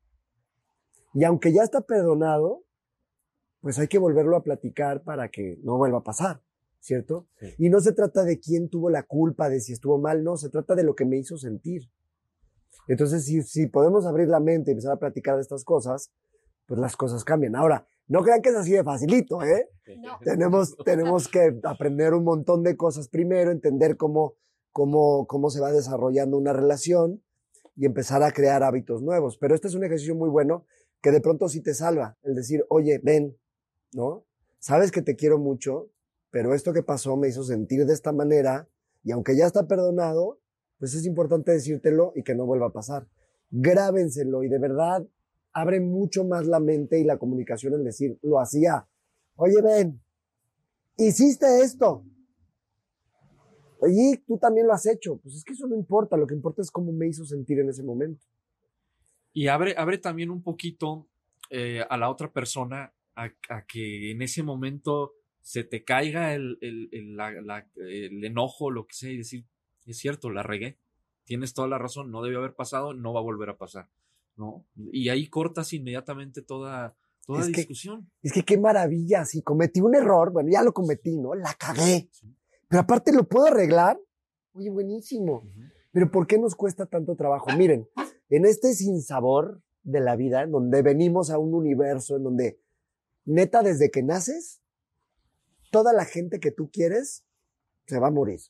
[1.15, 2.65] Y aunque ya está perdonado,
[3.63, 6.43] pues hay que volverlo a platicar para que no vuelva a pasar,
[6.81, 7.27] ¿cierto?
[7.57, 10.51] Y no se trata de quién tuvo la culpa, de si estuvo mal, no, se
[10.51, 11.89] trata de lo que me hizo sentir.
[12.89, 16.11] Entonces, si, si podemos abrir la mente y empezar a platicar de estas cosas,
[16.67, 17.57] pues las cosas cambian.
[17.57, 19.69] Ahora, no crean que es así de facilito, ¿eh?
[20.23, 24.35] Tenemos, tenemos que aprender un montón de cosas primero, entender cómo,
[24.73, 27.23] cómo, cómo se va desarrollando una relación
[27.77, 29.39] y empezar a crear hábitos nuevos.
[29.39, 30.65] Pero este es un ejercicio muy bueno
[31.01, 33.37] que de pronto sí te salva, el decir, oye, ven,
[33.93, 34.25] ¿no?
[34.59, 35.91] Sabes que te quiero mucho,
[36.31, 38.69] pero esto que pasó me hizo sentir de esta manera
[39.03, 40.41] y aunque ya está perdonado,
[40.79, 43.07] pues es importante decírtelo y que no vuelva a pasar.
[43.51, 45.07] Grábenselo y de verdad
[45.55, 48.87] abre mucho más la mente y la comunicación en decir, lo hacía.
[49.37, 50.03] Oye, ven,
[50.99, 52.05] hiciste esto.
[53.79, 55.19] Oye, tú también lo has hecho.
[55.19, 57.69] Pues es que eso no importa, lo que importa es cómo me hizo sentir en
[57.69, 58.27] ese momento.
[59.33, 61.09] Y abre, abre también un poquito
[61.51, 63.31] eh, a la otra persona a,
[63.67, 69.19] que en ese momento se te caiga el, el, el, enojo, lo que sea, y
[69.19, 69.45] decir,
[69.87, 70.79] es cierto, la regué,
[71.25, 73.89] tienes toda la razón, no debió haber pasado, no va a volver a pasar,
[74.37, 74.67] ¿no?
[74.77, 78.11] Y ahí cortas inmediatamente toda, toda discusión.
[78.23, 81.35] es que qué maravilla, si cometí un error, bueno, ya lo cometí, ¿no?
[81.35, 82.11] La cagué.
[82.69, 84.01] Pero aparte lo puedo arreglar.
[84.53, 85.49] Oye, buenísimo.
[85.93, 87.51] Pero ¿por qué nos cuesta tanto trabajo?
[87.57, 87.89] Miren,
[88.29, 92.61] en este sinsabor de la vida, en donde venimos a un universo, en donde
[93.25, 94.61] neta desde que naces,
[95.71, 97.25] toda la gente que tú quieres
[97.87, 98.41] se va a morir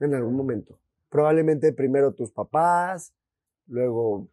[0.00, 0.80] en algún momento.
[1.08, 3.12] Probablemente primero tus papás,
[3.66, 4.28] luego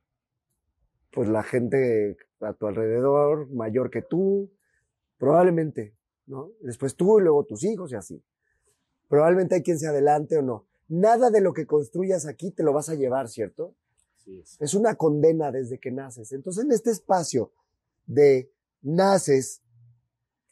[1.15, 4.51] pues la gente a tu alrededor mayor que tú,
[5.17, 5.95] probablemente,
[6.27, 6.51] ¿no?
[6.61, 8.23] Después tú y luego tus hijos y así.
[9.07, 10.67] Probablemente hay quien se adelante o no.
[10.89, 13.73] Nada de lo que construyas aquí te lo vas a llevar, ¿cierto?
[14.27, 14.57] es.
[14.59, 16.31] es una condena desde que naces.
[16.31, 17.51] Entonces, en este espacio
[18.05, 18.51] de
[18.81, 19.61] naces,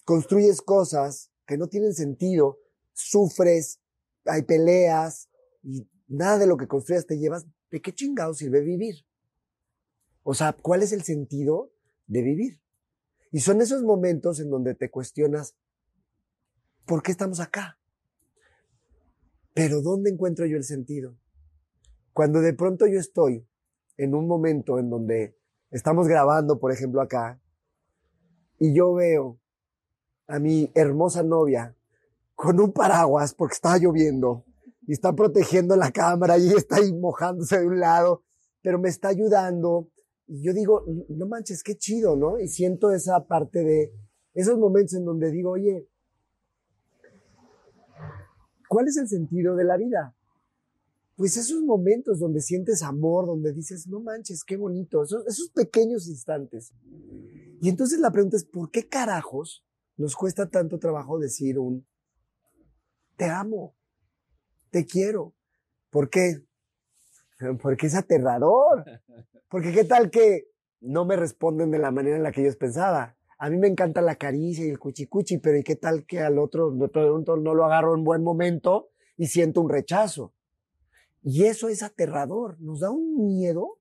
[0.05, 2.59] construyes cosas que no tienen sentido,
[2.93, 3.79] sufres,
[4.25, 5.29] hay peleas
[5.61, 7.45] y nada de lo que construyas te llevas.
[7.69, 9.03] ¿De qué chingado sirve vivir?
[10.23, 11.71] O sea, ¿cuál es el sentido
[12.07, 12.61] de vivir?
[13.31, 15.55] Y son esos momentos en donde te cuestionas,
[16.85, 17.77] ¿por qué estamos acá?
[19.53, 21.15] Pero ¿dónde encuentro yo el sentido?
[22.13, 23.45] Cuando de pronto yo estoy
[23.97, 25.37] en un momento en donde
[25.71, 27.41] estamos grabando, por ejemplo, acá,
[28.59, 29.39] y yo veo
[30.27, 31.75] a mi hermosa novia
[32.35, 34.45] con un paraguas porque está lloviendo
[34.87, 38.23] y está protegiendo la cámara y está ahí mojándose de un lado,
[38.61, 39.89] pero me está ayudando
[40.33, 42.39] y yo digo, no manches, qué chido, ¿no?
[42.39, 43.93] Y siento esa parte de
[44.33, 45.87] esos momentos en donde digo, oye,
[48.67, 50.15] ¿cuál es el sentido de la vida?
[51.15, 56.07] Pues esos momentos donde sientes amor, donde dices, no manches, qué bonito, esos, esos pequeños
[56.07, 56.73] instantes.
[57.61, 59.63] Y entonces la pregunta es, ¿por qué carajos
[59.97, 61.85] nos cuesta tanto trabajo decir un,
[63.17, 63.75] te amo,
[64.71, 65.35] te quiero?
[65.91, 66.43] ¿Por qué?
[67.61, 68.83] Porque es aterrador.
[69.53, 70.47] Porque qué tal que
[70.81, 73.15] no me responden de la manera en la que yo pensaba.
[73.37, 76.39] A mí me encanta la caricia y el cuchicuchi, pero ¿y qué tal que al
[76.39, 80.33] otro no lo agarro en buen momento y siento un rechazo?
[81.21, 83.77] Y eso es aterrador, nos da un miedo,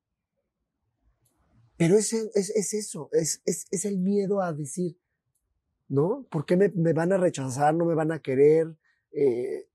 [1.79, 4.99] pero es, es, es eso, es, es, es, el miedo a decir,
[5.89, 6.27] ¿no?
[6.31, 8.77] ¿Por qué me, me van a rechazar, no me van a querer?
[9.11, 9.71] Eh,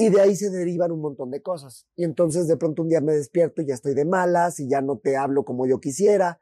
[0.00, 1.86] y de ahí se derivan un montón de cosas.
[1.94, 4.80] Y entonces de pronto un día me despierto y ya estoy de malas y ya
[4.80, 6.40] no te hablo como yo quisiera.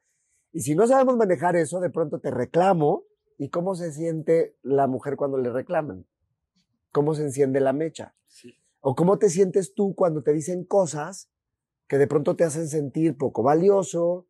[0.53, 3.05] Y si no sabemos manejar eso, de pronto te reclamo.
[3.37, 6.07] ¿Y cómo se siente la mujer cuando le reclaman?
[6.93, 8.15] ¿Cómo se enciende la mecha?
[8.81, 11.29] ¿O cómo te sientes tú cuando te dicen cosas
[11.89, 14.29] que de pronto te hacen sentir poco valioso?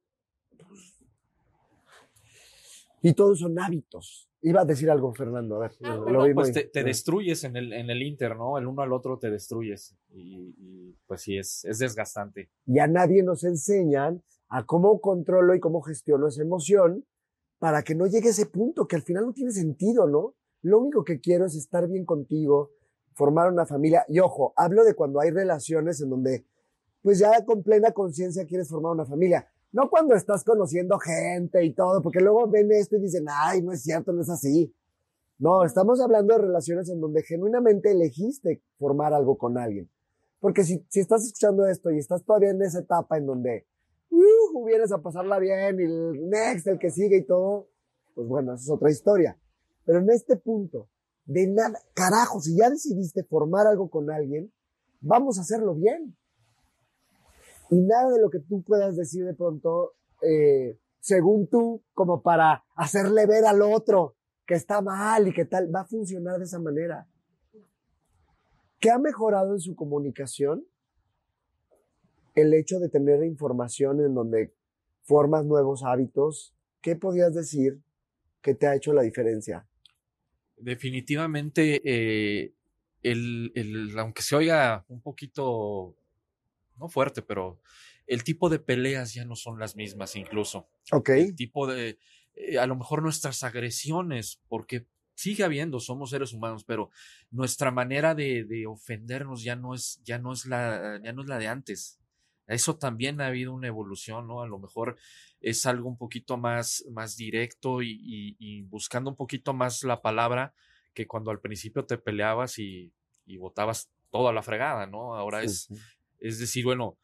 [3.02, 4.27] Y todos son hábitos.
[4.40, 5.72] Iba a decir algo, Fernando, a ver.
[5.82, 8.56] Ah, lo pues te, destruyes en el, en el Inter, ¿no?
[8.56, 9.96] El uno al otro te destruyes.
[10.10, 12.50] Y, pues sí, es, es desgastante.
[12.66, 17.04] Y a nadie nos enseñan a cómo controlo y cómo gestiono esa emoción
[17.58, 20.34] para que no llegue a ese punto que al final no tiene sentido, ¿no?
[20.62, 22.70] Lo único que quiero es estar bien contigo,
[23.14, 24.04] formar una familia.
[24.08, 26.46] Y ojo, hablo de cuando hay relaciones en donde,
[27.02, 29.50] pues ya con plena conciencia quieres formar una familia.
[29.72, 33.72] No cuando estás conociendo gente y todo, porque luego ven esto y dicen, ay, no
[33.72, 34.74] es cierto, no es así.
[35.38, 39.88] No, estamos hablando de relaciones en donde genuinamente elegiste formar algo con alguien.
[40.40, 43.66] Porque si, si estás escuchando esto y estás todavía en esa etapa en donde
[44.10, 47.68] uh, vienes a pasarla bien y el next, el que sigue y todo,
[48.14, 49.38] pues bueno, eso es otra historia.
[49.84, 50.88] Pero en este punto,
[51.24, 54.52] de nada, carajo, si ya decidiste formar algo con alguien,
[55.00, 56.16] vamos a hacerlo bien
[57.70, 62.64] y nada de lo que tú puedas decir de pronto, eh, según tú, como para
[62.74, 66.58] hacerle ver al otro que está mal y que tal, va a funcionar de esa
[66.58, 67.06] manera.
[68.80, 70.64] ¿Qué ha mejorado en su comunicación?
[72.34, 74.54] El hecho de tener información en donde
[75.02, 76.54] formas nuevos hábitos.
[76.80, 77.80] ¿Qué podías decir
[78.40, 79.66] que te ha hecho la diferencia?
[80.56, 82.52] Definitivamente, eh,
[83.02, 85.96] el, el, aunque se oiga un poquito
[86.78, 87.60] no fuerte, pero
[88.06, 90.68] el tipo de peleas ya no son las mismas incluso.
[90.92, 91.10] Ok.
[91.10, 91.98] El tipo de,
[92.34, 96.90] eh, a lo mejor nuestras agresiones, porque sigue habiendo, somos seres humanos, pero
[97.30, 101.28] nuestra manera de, de, ofendernos ya no es, ya no es la, ya no es
[101.28, 101.98] la de antes.
[102.46, 104.42] Eso también ha habido una evolución, ¿no?
[104.42, 104.96] A lo mejor
[105.40, 110.54] es algo un poquito más, más directo y, y, buscando un poquito más la palabra
[110.94, 112.92] que cuando al principio te peleabas y,
[113.26, 115.14] y botabas toda la fregada, ¿no?
[115.14, 115.68] Ahora es,
[116.18, 116.98] es decir, bueno,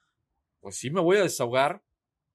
[0.60, 1.82] pues sí me voy a desahogar,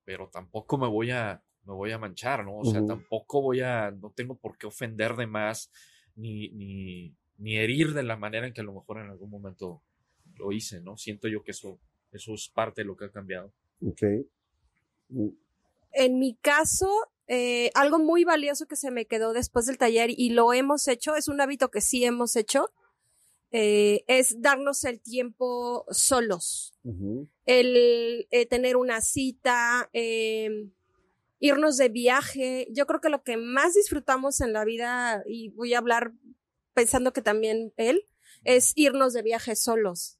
[0.05, 2.57] pero tampoco me voy a, me voy a manchar, ¿no?
[2.57, 5.71] O sea, tampoco voy a, no tengo por qué ofender de más,
[6.15, 9.81] ni, ni, ni herir de la manera en que a lo mejor en algún momento
[10.35, 10.97] lo hice, ¿no?
[10.97, 11.79] Siento yo que eso,
[12.11, 13.53] eso es parte de lo que ha cambiado.
[13.85, 14.01] Ok.
[15.09, 15.29] Mm.
[15.91, 16.87] En mi caso,
[17.27, 21.15] eh, algo muy valioso que se me quedó después del taller y lo hemos hecho,
[21.15, 22.71] es un hábito que sí hemos hecho,
[23.51, 26.73] eh, es darnos el tiempo solos.
[27.45, 30.71] El eh, tener una cita, em,
[31.39, 32.67] irnos de viaje.
[32.71, 36.13] Yo creo que lo que más disfrutamos en la vida, y voy a hablar
[36.73, 38.05] pensando que también él,
[38.43, 40.19] es irnos de viaje solos.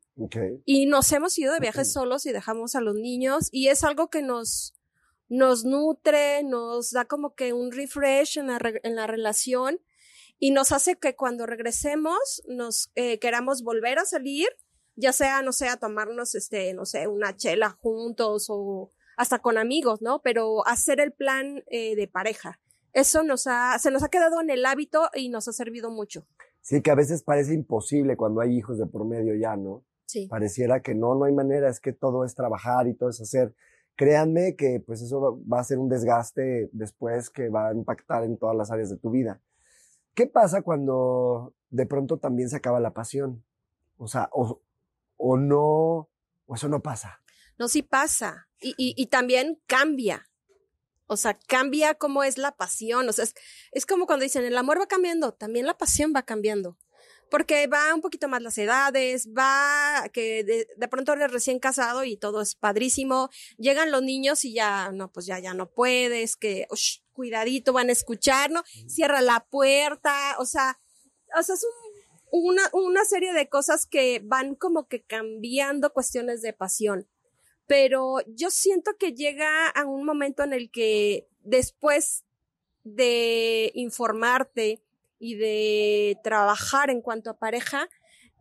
[0.65, 4.09] Y nos hemos ido de viaje solos y dejamos a los niños y es algo
[4.09, 4.75] que nos,
[5.29, 9.79] nos nutre, nos da como que un refresh en la, en la relación
[10.39, 14.47] y nos hace que cuando regresemos nos eh, queramos volver a salir,
[14.95, 19.57] ya sea, no sé, a tomarnos, este, no sé, una chela juntos o hasta con
[19.57, 20.21] amigos, ¿no?
[20.21, 22.59] Pero hacer el plan eh, de pareja.
[22.93, 26.25] Eso nos ha, se nos ha quedado en el hábito y nos ha servido mucho.
[26.61, 29.83] Sí, que a veces parece imposible cuando hay hijos de por medio ya, ¿no?
[30.05, 30.27] Sí.
[30.27, 33.53] Pareciera que no, no hay manera, es que todo es trabajar y todo es hacer.
[33.95, 38.37] Créanme que pues eso va a ser un desgaste después que va a impactar en
[38.37, 39.41] todas las áreas de tu vida.
[40.19, 43.45] ¿Qué pasa cuando de pronto también se acaba la pasión?
[43.95, 46.09] O sea, o, no,
[46.45, 47.23] o eso no pasa.
[47.57, 48.49] No, sí pasa.
[48.59, 50.29] Y, también cambia.
[51.07, 53.07] O sea, cambia cómo es la pasión.
[53.07, 53.33] O sea, es,
[53.71, 56.77] es, como cuando dicen, el amor va cambiando, también la pasión va cambiando.
[57.31, 62.03] Porque va un poquito más las edades, va que de, de pronto eres recién casado
[62.03, 63.29] y todo es padrísimo.
[63.57, 66.67] Llegan los niños y ya, no, pues ya, ya no puedes, que,
[67.19, 68.63] cuidadito, van a escuchar, ¿no?
[68.87, 70.79] Cierra la puerta, o sea,
[71.37, 71.65] o sea, es
[72.31, 77.09] una, una serie de cosas que van como que cambiando cuestiones de pasión.
[77.67, 82.23] Pero yo siento que llega a un momento en el que después
[82.85, 84.81] de informarte
[85.19, 87.89] y de trabajar en cuanto a pareja,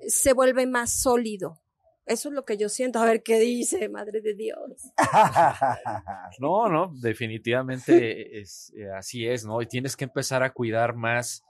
[0.06, 1.60] se vuelve más sólido.
[2.09, 2.99] Eso es lo que yo siento.
[2.99, 4.92] A ver qué dice, madre de Dios.
[6.40, 9.61] no, no, definitivamente es, eh, así es, ¿no?
[9.61, 11.44] Y tienes que empezar a cuidar más,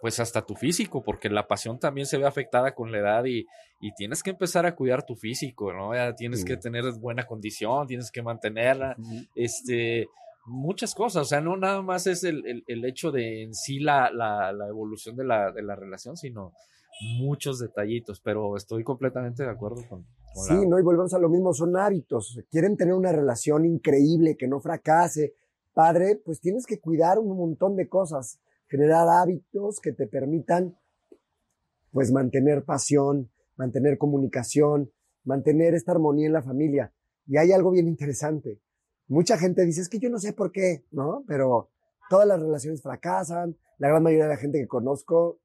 [0.00, 3.46] pues hasta tu físico, porque la pasión también se ve afectada con la edad y,
[3.78, 5.94] y tienes que empezar a cuidar tu físico, ¿no?
[5.94, 8.96] Ya tienes que tener buena condición, tienes que mantenerla,
[9.34, 10.08] este,
[10.46, 13.80] muchas cosas, o sea, no nada más es el, el, el hecho de en sí
[13.80, 16.54] la, la, la evolución de la, de la relación, sino
[17.00, 20.06] muchos detallitos, pero estoy completamente de acuerdo con.
[20.34, 22.40] sí, no, y volvemos a lo mismo, son hábitos.
[22.50, 25.34] Quieren tener una relación increíble, que no fracase.
[25.72, 30.76] Padre, pues tienes que cuidar un montón de cosas, generar hábitos que te permitan,
[31.92, 34.90] pues, mantener pasión, mantener comunicación,
[35.24, 36.92] mantener esta armonía en la familia.
[37.26, 38.60] Y hay algo bien interesante.
[39.06, 41.24] Mucha gente dice, es que yo no sé por qué, ¿no?
[41.26, 41.70] Pero
[42.08, 45.40] todas las relaciones fracasan, la gran mayoría de la gente que conozco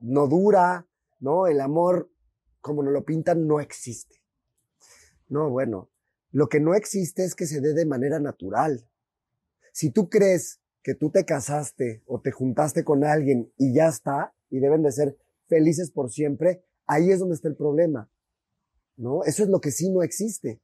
[0.00, 0.86] no dura,
[1.20, 1.46] ¿no?
[1.46, 2.10] El amor,
[2.60, 4.16] como nos lo pintan, no existe.
[5.28, 5.90] No, bueno,
[6.32, 8.88] lo que no existe es que se dé de manera natural.
[9.72, 14.34] Si tú crees que tú te casaste o te juntaste con alguien y ya está,
[14.50, 15.16] y deben de ser
[15.48, 18.10] felices por siempre, ahí es donde está el problema.
[18.96, 19.24] ¿No?
[19.24, 20.60] Eso es lo que sí no existe.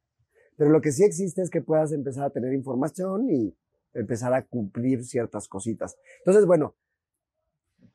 [0.57, 3.57] Pero lo que sí existe es que puedas empezar a tener información y
[3.95, 5.97] empezar a cumplir ciertas cositas.
[6.19, 6.75] Entonces, bueno,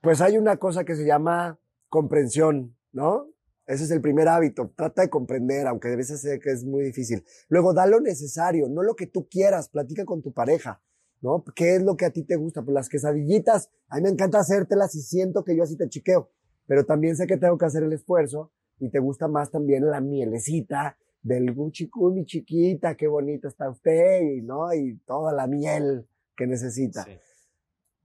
[0.02, 1.60] pues hay una cosa que se llama
[1.92, 3.28] comprensión, ¿no?
[3.68, 4.74] Ese es el primer hábito.
[4.76, 7.24] Trata de comprender, aunque a veces sé que es muy difícil.
[7.50, 9.70] Luego, da lo necesario, no lo que tú quieras.
[9.70, 10.82] Platica con tu pareja,
[11.22, 11.44] ¿no?
[11.56, 12.64] ¿Qué es lo que a ti te gusta?
[12.64, 16.32] Pues las quesadillitas, a mí me encanta hacértelas y siento que yo así te chiqueo.
[16.66, 20.02] Pero también sé que tengo que hacer el esfuerzo y te gusta más también la
[20.02, 24.74] mielecita del guchicú, mi chiquita, qué bonita está usted, ¿no?
[24.74, 27.06] Y toda la miel que necesita.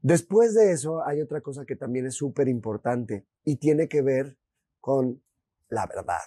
[0.02, 4.36] Después de eso, hay otra cosa que también es súper importante y tiene que ver
[4.80, 5.22] con
[5.68, 6.20] la verdad.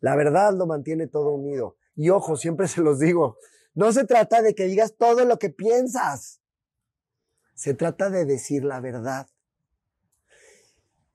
[0.00, 1.76] La verdad lo mantiene todo unido.
[1.94, 3.38] Y ojo, siempre se los digo,
[3.74, 6.40] no se trata de que digas todo lo que piensas.
[7.54, 9.26] Se trata de decir la verdad.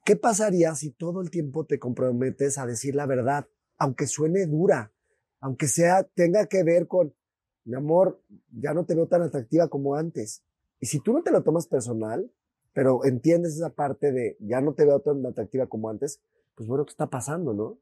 [0.05, 4.91] ¿Qué pasaría si todo el tiempo te comprometes a decir la verdad, aunque suene dura,
[5.39, 7.13] aunque sea tenga que ver con
[7.65, 8.21] mi amor,
[8.51, 10.43] ya no te veo tan atractiva como antes?
[10.79, 12.31] Y si tú no te lo tomas personal,
[12.73, 16.21] pero entiendes esa parte de ya no te veo tan atractiva como antes,
[16.55, 17.79] pues bueno, ¿qué está pasando, no?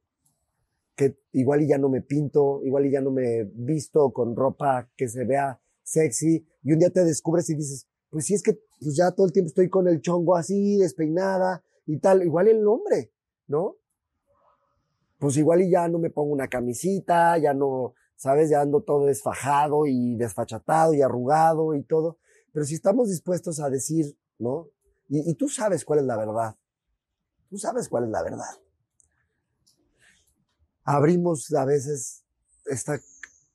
[0.96, 4.90] Que igual y ya no me pinto, igual y ya no me visto con ropa
[4.96, 8.60] que se vea sexy, y un día te descubres y dices, pues sí es que
[8.80, 12.66] pues ya todo el tiempo estoy con el chongo así, despeinada y tal, igual el
[12.68, 13.12] hombre,
[13.48, 13.78] ¿no?
[15.20, 18.50] Pues igual y ya no me pongo una camisita, ya no ¿sabes?
[18.50, 22.18] Ya ando todo desfajado y desfachatado y arrugado y todo.
[22.58, 24.72] Pero si estamos dispuestos a decir, ¿no?
[25.10, 26.56] Y, tú sabes cuál es la verdad.
[27.52, 28.50] Tú sabes cuál es la verdad.
[30.84, 32.24] Abrimos a veces
[32.66, 33.00] esta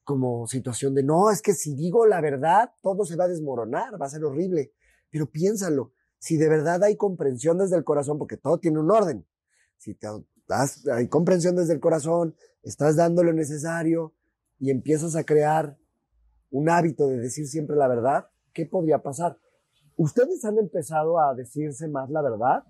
[0.04, 4.00] como situación de, no, es que si digo la verdad, todo se va a desmoronar,
[4.00, 4.72] va a ser horrible.
[5.10, 9.26] Pero piénsalo, si de verdad hay comprensión desde el corazón, porque todo tiene un orden,
[9.78, 10.06] si te
[10.46, 14.14] das, hay comprensión desde el corazón, estás dando lo necesario
[14.60, 15.76] y empiezas a crear
[16.52, 19.38] un hábito de decir siempre la verdad, ¿qué podría pasar?
[19.96, 22.64] ¿Ustedes han empezado a decirse más la verdad?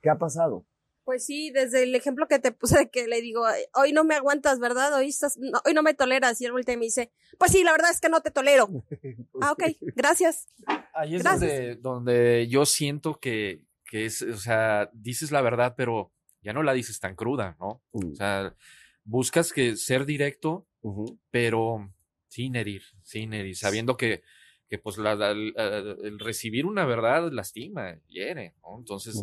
[0.00, 0.64] ¿Qué ha pasado?
[1.04, 3.42] Pues sí, desde el ejemplo que te puse que le digo,
[3.74, 4.92] hoy no me aguantas, ¿verdad?
[4.94, 6.40] Hoy, estás, no, hoy no me toleras.
[6.40, 8.68] Y él voltea y me dice, pues sí, la verdad es que no te tolero.
[9.40, 9.64] ah, ok,
[9.96, 10.48] gracias.
[10.92, 16.12] Ahí es donde, donde yo siento que, que es, o sea, dices la verdad, pero
[16.42, 17.82] ya no la dices tan cruda, ¿no?
[17.90, 18.14] O mm.
[18.14, 18.54] sea,
[19.04, 20.66] buscas que ser directo,
[21.30, 21.90] pero
[22.28, 24.22] sin herir, sin herir, sabiendo que,
[24.68, 28.78] que pues la, el, recibir una verdad lastima, hiere, ¿no?
[28.78, 29.22] Entonces,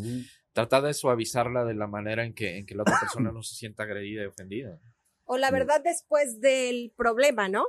[0.54, 3.56] trata de suavizarla de la manera en que, en que la otra persona no se
[3.56, 4.80] sienta agredida y ofendida.
[5.26, 7.66] O la verdad después del problema, ¿no?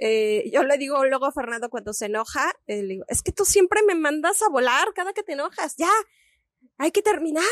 [0.00, 3.32] Eh, yo le digo luego a Fernando cuando se enoja, eh, le digo, es que
[3.32, 5.90] tú siempre me mandas a volar cada que te enojas, ya,
[6.78, 7.44] hay que terminar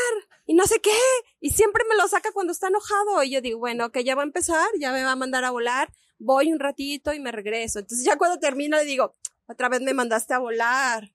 [0.45, 0.97] y no sé qué,
[1.41, 4.21] y siempre me lo saca cuando está enojado y yo digo, bueno, que ya va
[4.21, 7.79] a empezar, ya me va a mandar a volar, voy un ratito y me regreso.
[7.79, 9.15] Entonces ya cuando termino le digo,
[9.47, 11.11] otra vez me mandaste a volar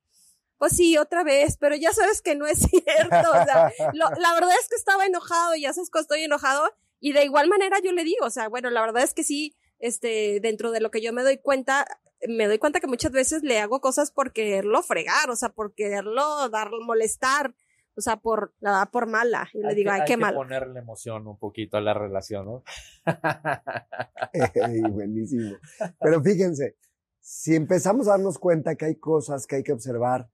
[0.62, 3.30] pues sí, otra vez, pero ya sabes que no es cierto.
[3.30, 6.72] O sea, la verdad es que estaba enojado ya sabes que estoy enojado.
[7.00, 9.56] Y de igual manera yo le digo, o sea, bueno, la verdad es que sí,
[9.80, 11.84] este, dentro de lo que yo me doy cuenta,
[12.28, 15.74] me doy cuenta que muchas veces le hago cosas por quererlo fregar, o sea, por
[15.74, 17.56] quererlo dar, molestar,
[17.96, 19.48] o sea, por, la por mala.
[19.52, 20.30] Y le digo, ay, qué mal.
[20.30, 22.64] Hay que ponerle emoción un poquito a la relación, ¿no?
[24.92, 25.56] buenísimo.
[26.00, 26.76] Pero fíjense,
[27.20, 30.28] si empezamos a darnos cuenta que hay cosas que hay que observar,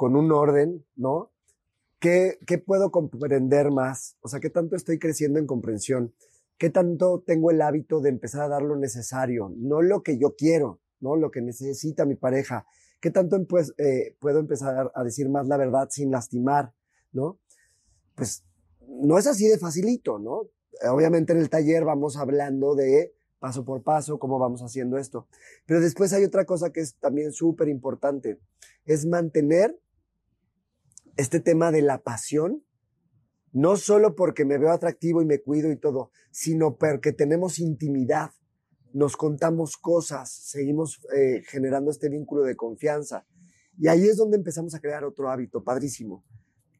[0.00, 1.30] con un orden, ¿no?
[1.98, 4.16] ¿Qué, ¿Qué puedo comprender más?
[4.22, 6.14] O sea, ¿qué tanto estoy creciendo en comprensión?
[6.56, 9.52] ¿Qué tanto tengo el hábito de empezar a dar lo necesario?
[9.58, 11.16] No lo que yo quiero, ¿no?
[11.16, 12.64] Lo que necesita mi pareja.
[13.00, 16.72] ¿Qué tanto pues, eh, puedo empezar a decir más la verdad sin lastimar,
[17.12, 17.38] ¿no?
[18.14, 18.44] Pues
[18.86, 20.42] no es así de facilito, ¿no?
[20.90, 25.26] Obviamente en el taller vamos hablando de paso por paso, cómo vamos haciendo esto.
[25.66, 28.38] Pero después hay otra cosa que es también súper importante,
[28.84, 29.80] es mantener
[31.16, 32.62] este tema de la pasión,
[33.52, 38.30] no solo porque me veo atractivo y me cuido y todo, sino porque tenemos intimidad,
[38.92, 43.26] nos contamos cosas, seguimos eh, generando este vínculo de confianza.
[43.78, 46.24] Y ahí es donde empezamos a crear otro hábito padrísimo,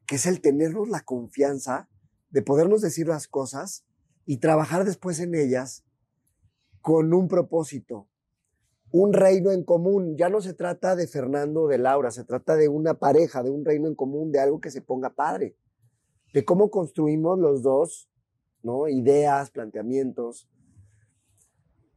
[0.05, 1.89] que es el tenernos la confianza
[2.29, 3.85] de podernos decir las cosas
[4.25, 5.83] y trabajar después en ellas
[6.81, 8.07] con un propósito,
[8.91, 10.15] un reino en común.
[10.17, 13.49] Ya no se trata de Fernando o de Laura, se trata de una pareja, de
[13.49, 15.55] un reino en común, de algo que se ponga padre,
[16.33, 18.09] de cómo construimos los dos,
[18.63, 18.87] ¿no?
[18.87, 20.47] Ideas, planteamientos.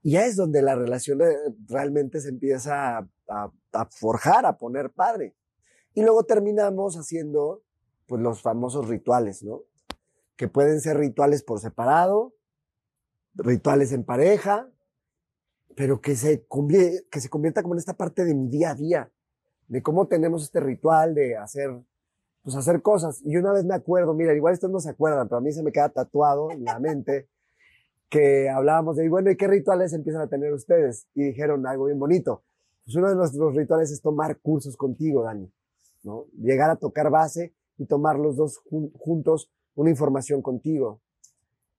[0.04, 1.18] Y ya es donde la relación
[1.66, 5.34] realmente se empieza a, a, forjar, a poner padre.
[5.94, 7.62] Y luego terminamos haciendo,
[8.06, 9.62] pues, los famosos rituales, ¿no?
[10.36, 12.34] Que pueden ser rituales por separado,
[13.32, 14.70] rituales en pareja,
[15.74, 16.46] pero que se,
[17.10, 19.10] que se convierta como en esta parte de mi día a día,
[19.68, 21.70] de cómo tenemos este ritual de hacer,
[22.42, 23.22] pues hacer cosas.
[23.24, 25.62] Y una vez me acuerdo, mira, igual ustedes no se acuerdan, pero a mí se
[25.62, 27.30] me queda tatuado en la mente
[28.08, 31.08] que hablábamos de, bueno, ¿y qué rituales empiezan a tener ustedes?
[31.14, 32.44] Y dijeron algo bien bonito.
[32.84, 35.50] Pues uno de nuestros rituales es tomar cursos contigo, Dani,
[36.02, 36.26] ¿no?
[36.38, 38.58] Llegar a tocar base y tomar los dos
[38.98, 41.00] juntos una información contigo.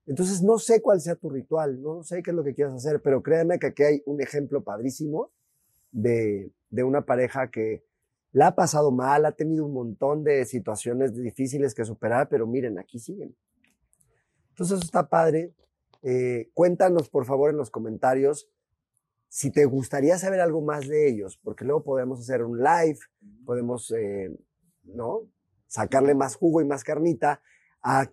[0.07, 3.01] Entonces no sé cuál sea tu ritual, no sé qué es lo que quieras hacer,
[3.01, 5.31] pero créeme que aquí hay un ejemplo padrísimo
[5.91, 7.83] de, de una pareja que
[8.31, 12.77] la ha pasado mal, ha tenido un montón de situaciones difíciles que superar, pero miren,
[12.77, 13.35] aquí siguen.
[14.49, 15.53] Entonces está padre.
[16.07, 18.47] Eh, cuéntanos por favor en los comentarios
[19.27, 22.99] si te gustaría saber algo más de ellos, porque luego podemos hacer un live,
[23.43, 24.31] podemos, eh,
[24.83, 25.27] ¿no?
[25.67, 27.41] Sacarle más jugo y más carnita
[27.81, 28.07] a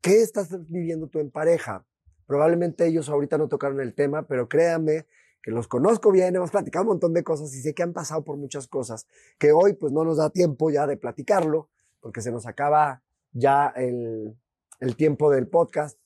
[0.00, 1.84] ¿Qué estás viviendo tú en pareja?
[2.26, 5.06] Probablemente ellos ahorita no tocaron el tema, pero créanme
[5.42, 8.22] que los conozco bien, hemos platicado un montón de cosas y sé que han pasado
[8.22, 9.06] por muchas cosas,
[9.38, 11.68] que hoy pues no nos da tiempo ya de platicarlo,
[12.00, 14.36] porque se nos acaba ya el,
[14.80, 15.98] el tiempo del podcast.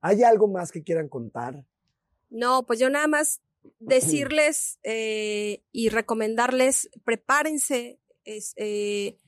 [0.00, 1.64] ¿Hay algo más que quieran contar?
[2.28, 3.40] No, pues yo nada más
[3.78, 9.18] decirles eh, y recomendarles, prepárense, eh,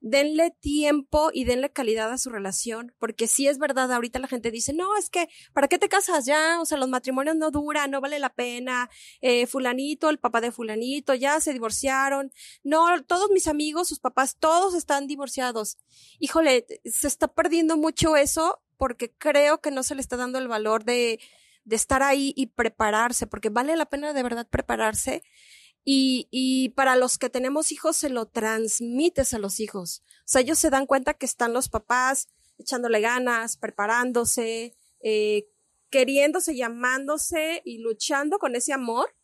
[0.00, 4.50] denle tiempo y denle calidad a su relación, porque sí es verdad, ahorita la gente
[4.50, 6.60] dice, no, es que, ¿para qué te casas ya?
[6.60, 8.90] O sea, los matrimonios no duran, no vale la pena,
[9.22, 12.32] eh, fulanito, el papá de fulanito, ya se divorciaron,
[12.62, 15.78] no, todos mis amigos, sus papás, todos están divorciados.
[16.18, 20.48] Híjole, se está perdiendo mucho eso porque creo que no se le está dando el
[20.48, 21.20] valor de,
[21.64, 25.22] de estar ahí y prepararse, porque vale la pena de verdad prepararse
[25.84, 30.02] y, y para los que tenemos hijos, se lo transmites a los hijos.
[30.20, 35.48] O sea, ellos se dan cuenta que están los papás echándole ganas, preparándose, eh,
[35.90, 39.14] queriéndose, llamándose y luchando con ese amor.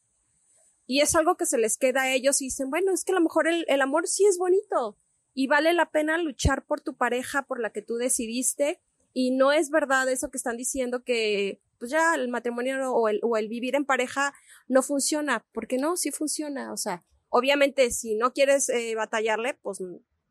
[0.86, 3.14] Y es algo que se les queda a ellos y dicen, bueno, es que a
[3.14, 4.98] lo mejor el, el amor sí es bonito
[5.32, 8.80] y vale la pena luchar por tu pareja, por la que tú decidiste.
[9.12, 13.20] Y no es verdad eso que están diciendo que pues ya el matrimonio o el,
[13.22, 14.34] o el vivir en pareja
[14.68, 19.82] no funciona, porque no, sí funciona, o sea, obviamente si no quieres eh, batallarle, pues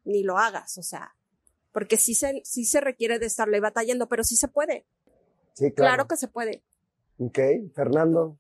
[0.04, 1.16] ni lo hagas, o sea,
[1.72, 4.86] porque sí se, sí se requiere de estarle batallando, pero sí se puede.
[5.54, 5.96] Sí, claro.
[5.96, 6.64] Claro que se puede.
[7.18, 7.40] Ok,
[7.74, 8.38] Fernando.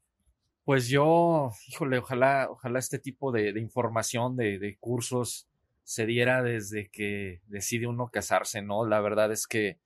[0.63, 5.49] Pues yo, híjole, ojalá, ojalá este tipo de, de información, de, de cursos,
[5.83, 8.85] se diera desde que decide uno casarse, ¿no?
[8.85, 9.79] La verdad es que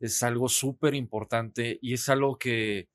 [0.00, 2.88] es algo súper importante y es algo que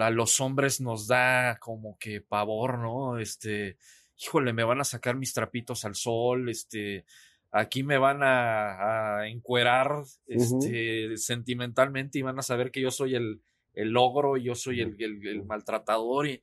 [0.00, 3.18] a los hombres nos da como que pavor, ¿no?
[3.18, 3.76] Este,
[4.16, 7.04] híjole, me van a sacar mis trapitos al sol, este,
[7.50, 13.14] aquí me van a, a encuerar, este, sentimentalmente y van a saber que yo soy
[13.14, 13.42] el,
[13.74, 16.42] el logro, yo soy el, el, maltratador, y,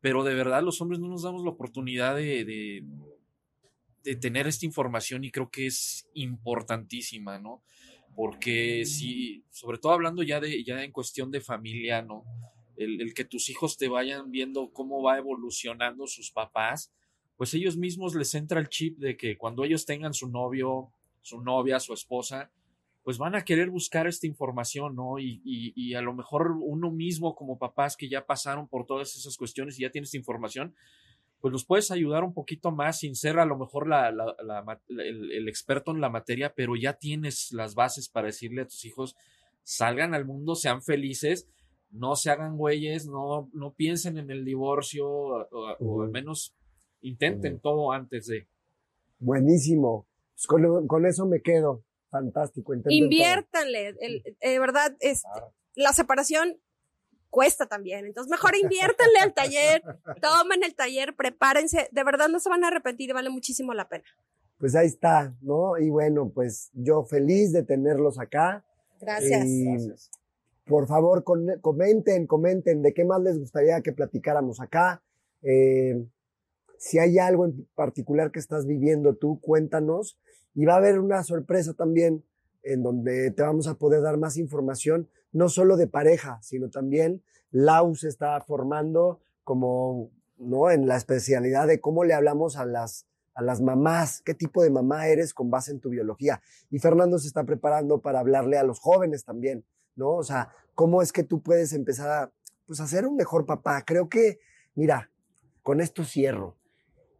[0.00, 2.84] pero de verdad los hombres no nos damos la oportunidad de, de,
[4.04, 7.62] de tener esta información y creo que es importantísima, ¿no?
[8.16, 12.24] Porque si, sobre todo hablando ya de, ya en cuestión de familia, ¿no?
[12.76, 16.92] El, que tus hijos te vayan viendo cómo va evolucionando sus papás,
[17.36, 20.90] pues ellos mismos les entra el chip de que cuando ellos tengan su novio,
[21.20, 22.50] su novia, su esposa,
[23.02, 25.18] pues van a querer buscar esta información, ¿no?
[25.18, 29.14] Y, y, y, a lo mejor uno mismo como papás que ya pasaron por todas
[29.14, 30.74] esas cuestiones y ya tienes información,
[31.46, 34.08] pues los puedes ayudar un poquito más sin ser a lo mejor la,
[34.88, 39.14] el, experto en la materia, pero ya tienes las bases para decirle a tus hijos,
[39.62, 41.48] salgan al mundo, sean felices,
[41.92, 46.52] no se hagan güeyes, no, no piensen en el divorcio o, al menos
[47.00, 48.48] intenten todo antes de.
[49.20, 50.08] Buenísimo.
[50.34, 51.84] Pues con, con, eso me quedo.
[52.10, 52.74] Fantástico.
[52.88, 53.92] Inviértanle.
[53.92, 55.22] de verdad, es,
[55.76, 56.58] la separación
[57.30, 58.06] cuesta también.
[58.06, 59.82] Entonces, mejor inviértanle al taller,
[60.22, 61.88] tomen el taller, prepárense.
[61.92, 64.04] De verdad no se van a arrepentir, vale muchísimo la pena.
[64.58, 65.78] Pues ahí está, ¿no?
[65.78, 68.64] Y bueno, pues yo feliz de tenerlos acá.
[69.00, 70.10] Gracias.
[70.64, 71.22] Por favor,
[71.60, 75.02] comenten, comenten de qué más les gustaría que platicáramos acá.
[75.42, 76.06] Eh,
[76.78, 80.18] si hay algo en particular que estás viviendo tú, cuéntanos.
[80.54, 82.24] Y va a haber una sorpresa también
[82.62, 87.22] en donde te vamos a poder dar más información no solo de pareja, sino también
[87.50, 90.70] Lau se está formando como, ¿no?
[90.70, 94.70] En la especialidad de cómo le hablamos a las, a las mamás, qué tipo de
[94.70, 96.42] mamá eres con base en tu biología.
[96.70, 99.64] Y Fernando se está preparando para hablarle a los jóvenes también,
[99.94, 100.10] ¿no?
[100.10, 102.32] O sea, cómo es que tú puedes empezar a,
[102.66, 103.84] pues, a ser un mejor papá.
[103.84, 104.38] Creo que,
[104.74, 105.10] mira,
[105.62, 106.56] con esto cierro.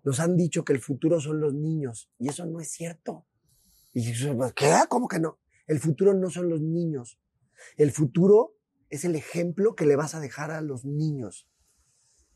[0.04, 3.26] Nos han dicho que el futuro son los niños y eso no es cierto.
[3.92, 4.12] Y
[4.54, 4.74] ¿qué?
[4.88, 5.38] ¿Cómo que no?
[5.66, 7.18] El futuro no son los niños.
[7.76, 8.54] El futuro
[8.90, 11.48] es el ejemplo que le vas a dejar a los niños.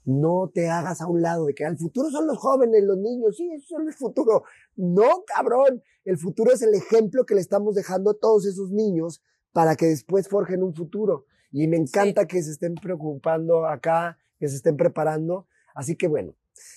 [0.04, 3.36] No te hagas a un lado de que el futuro son los jóvenes, los niños,
[3.36, 4.44] sí, eso es el futuro.
[4.74, 9.22] No, cabrón, el futuro es el ejemplo que le estamos dejando a todos esos niños
[9.52, 11.26] para que después forjen un futuro.
[11.52, 15.46] Y me encanta que se estén preocupando acá, que se estén preparando.
[15.74, 16.34] Así que bueno,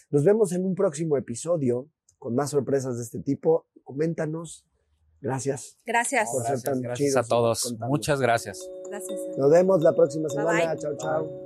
[0.09, 3.67] nos vemos en un próximo episodio con más sorpresas de este tipo.
[3.83, 4.65] Coméntanos,
[5.23, 5.77] Gracias.
[5.85, 6.29] Gracias.
[6.81, 7.75] gracias, a todos.
[7.79, 8.69] Muchas gracias.
[8.89, 9.19] Gracias.
[9.37, 10.75] Nos vemos la próxima semana.
[10.75, 11.42] Chao, chao.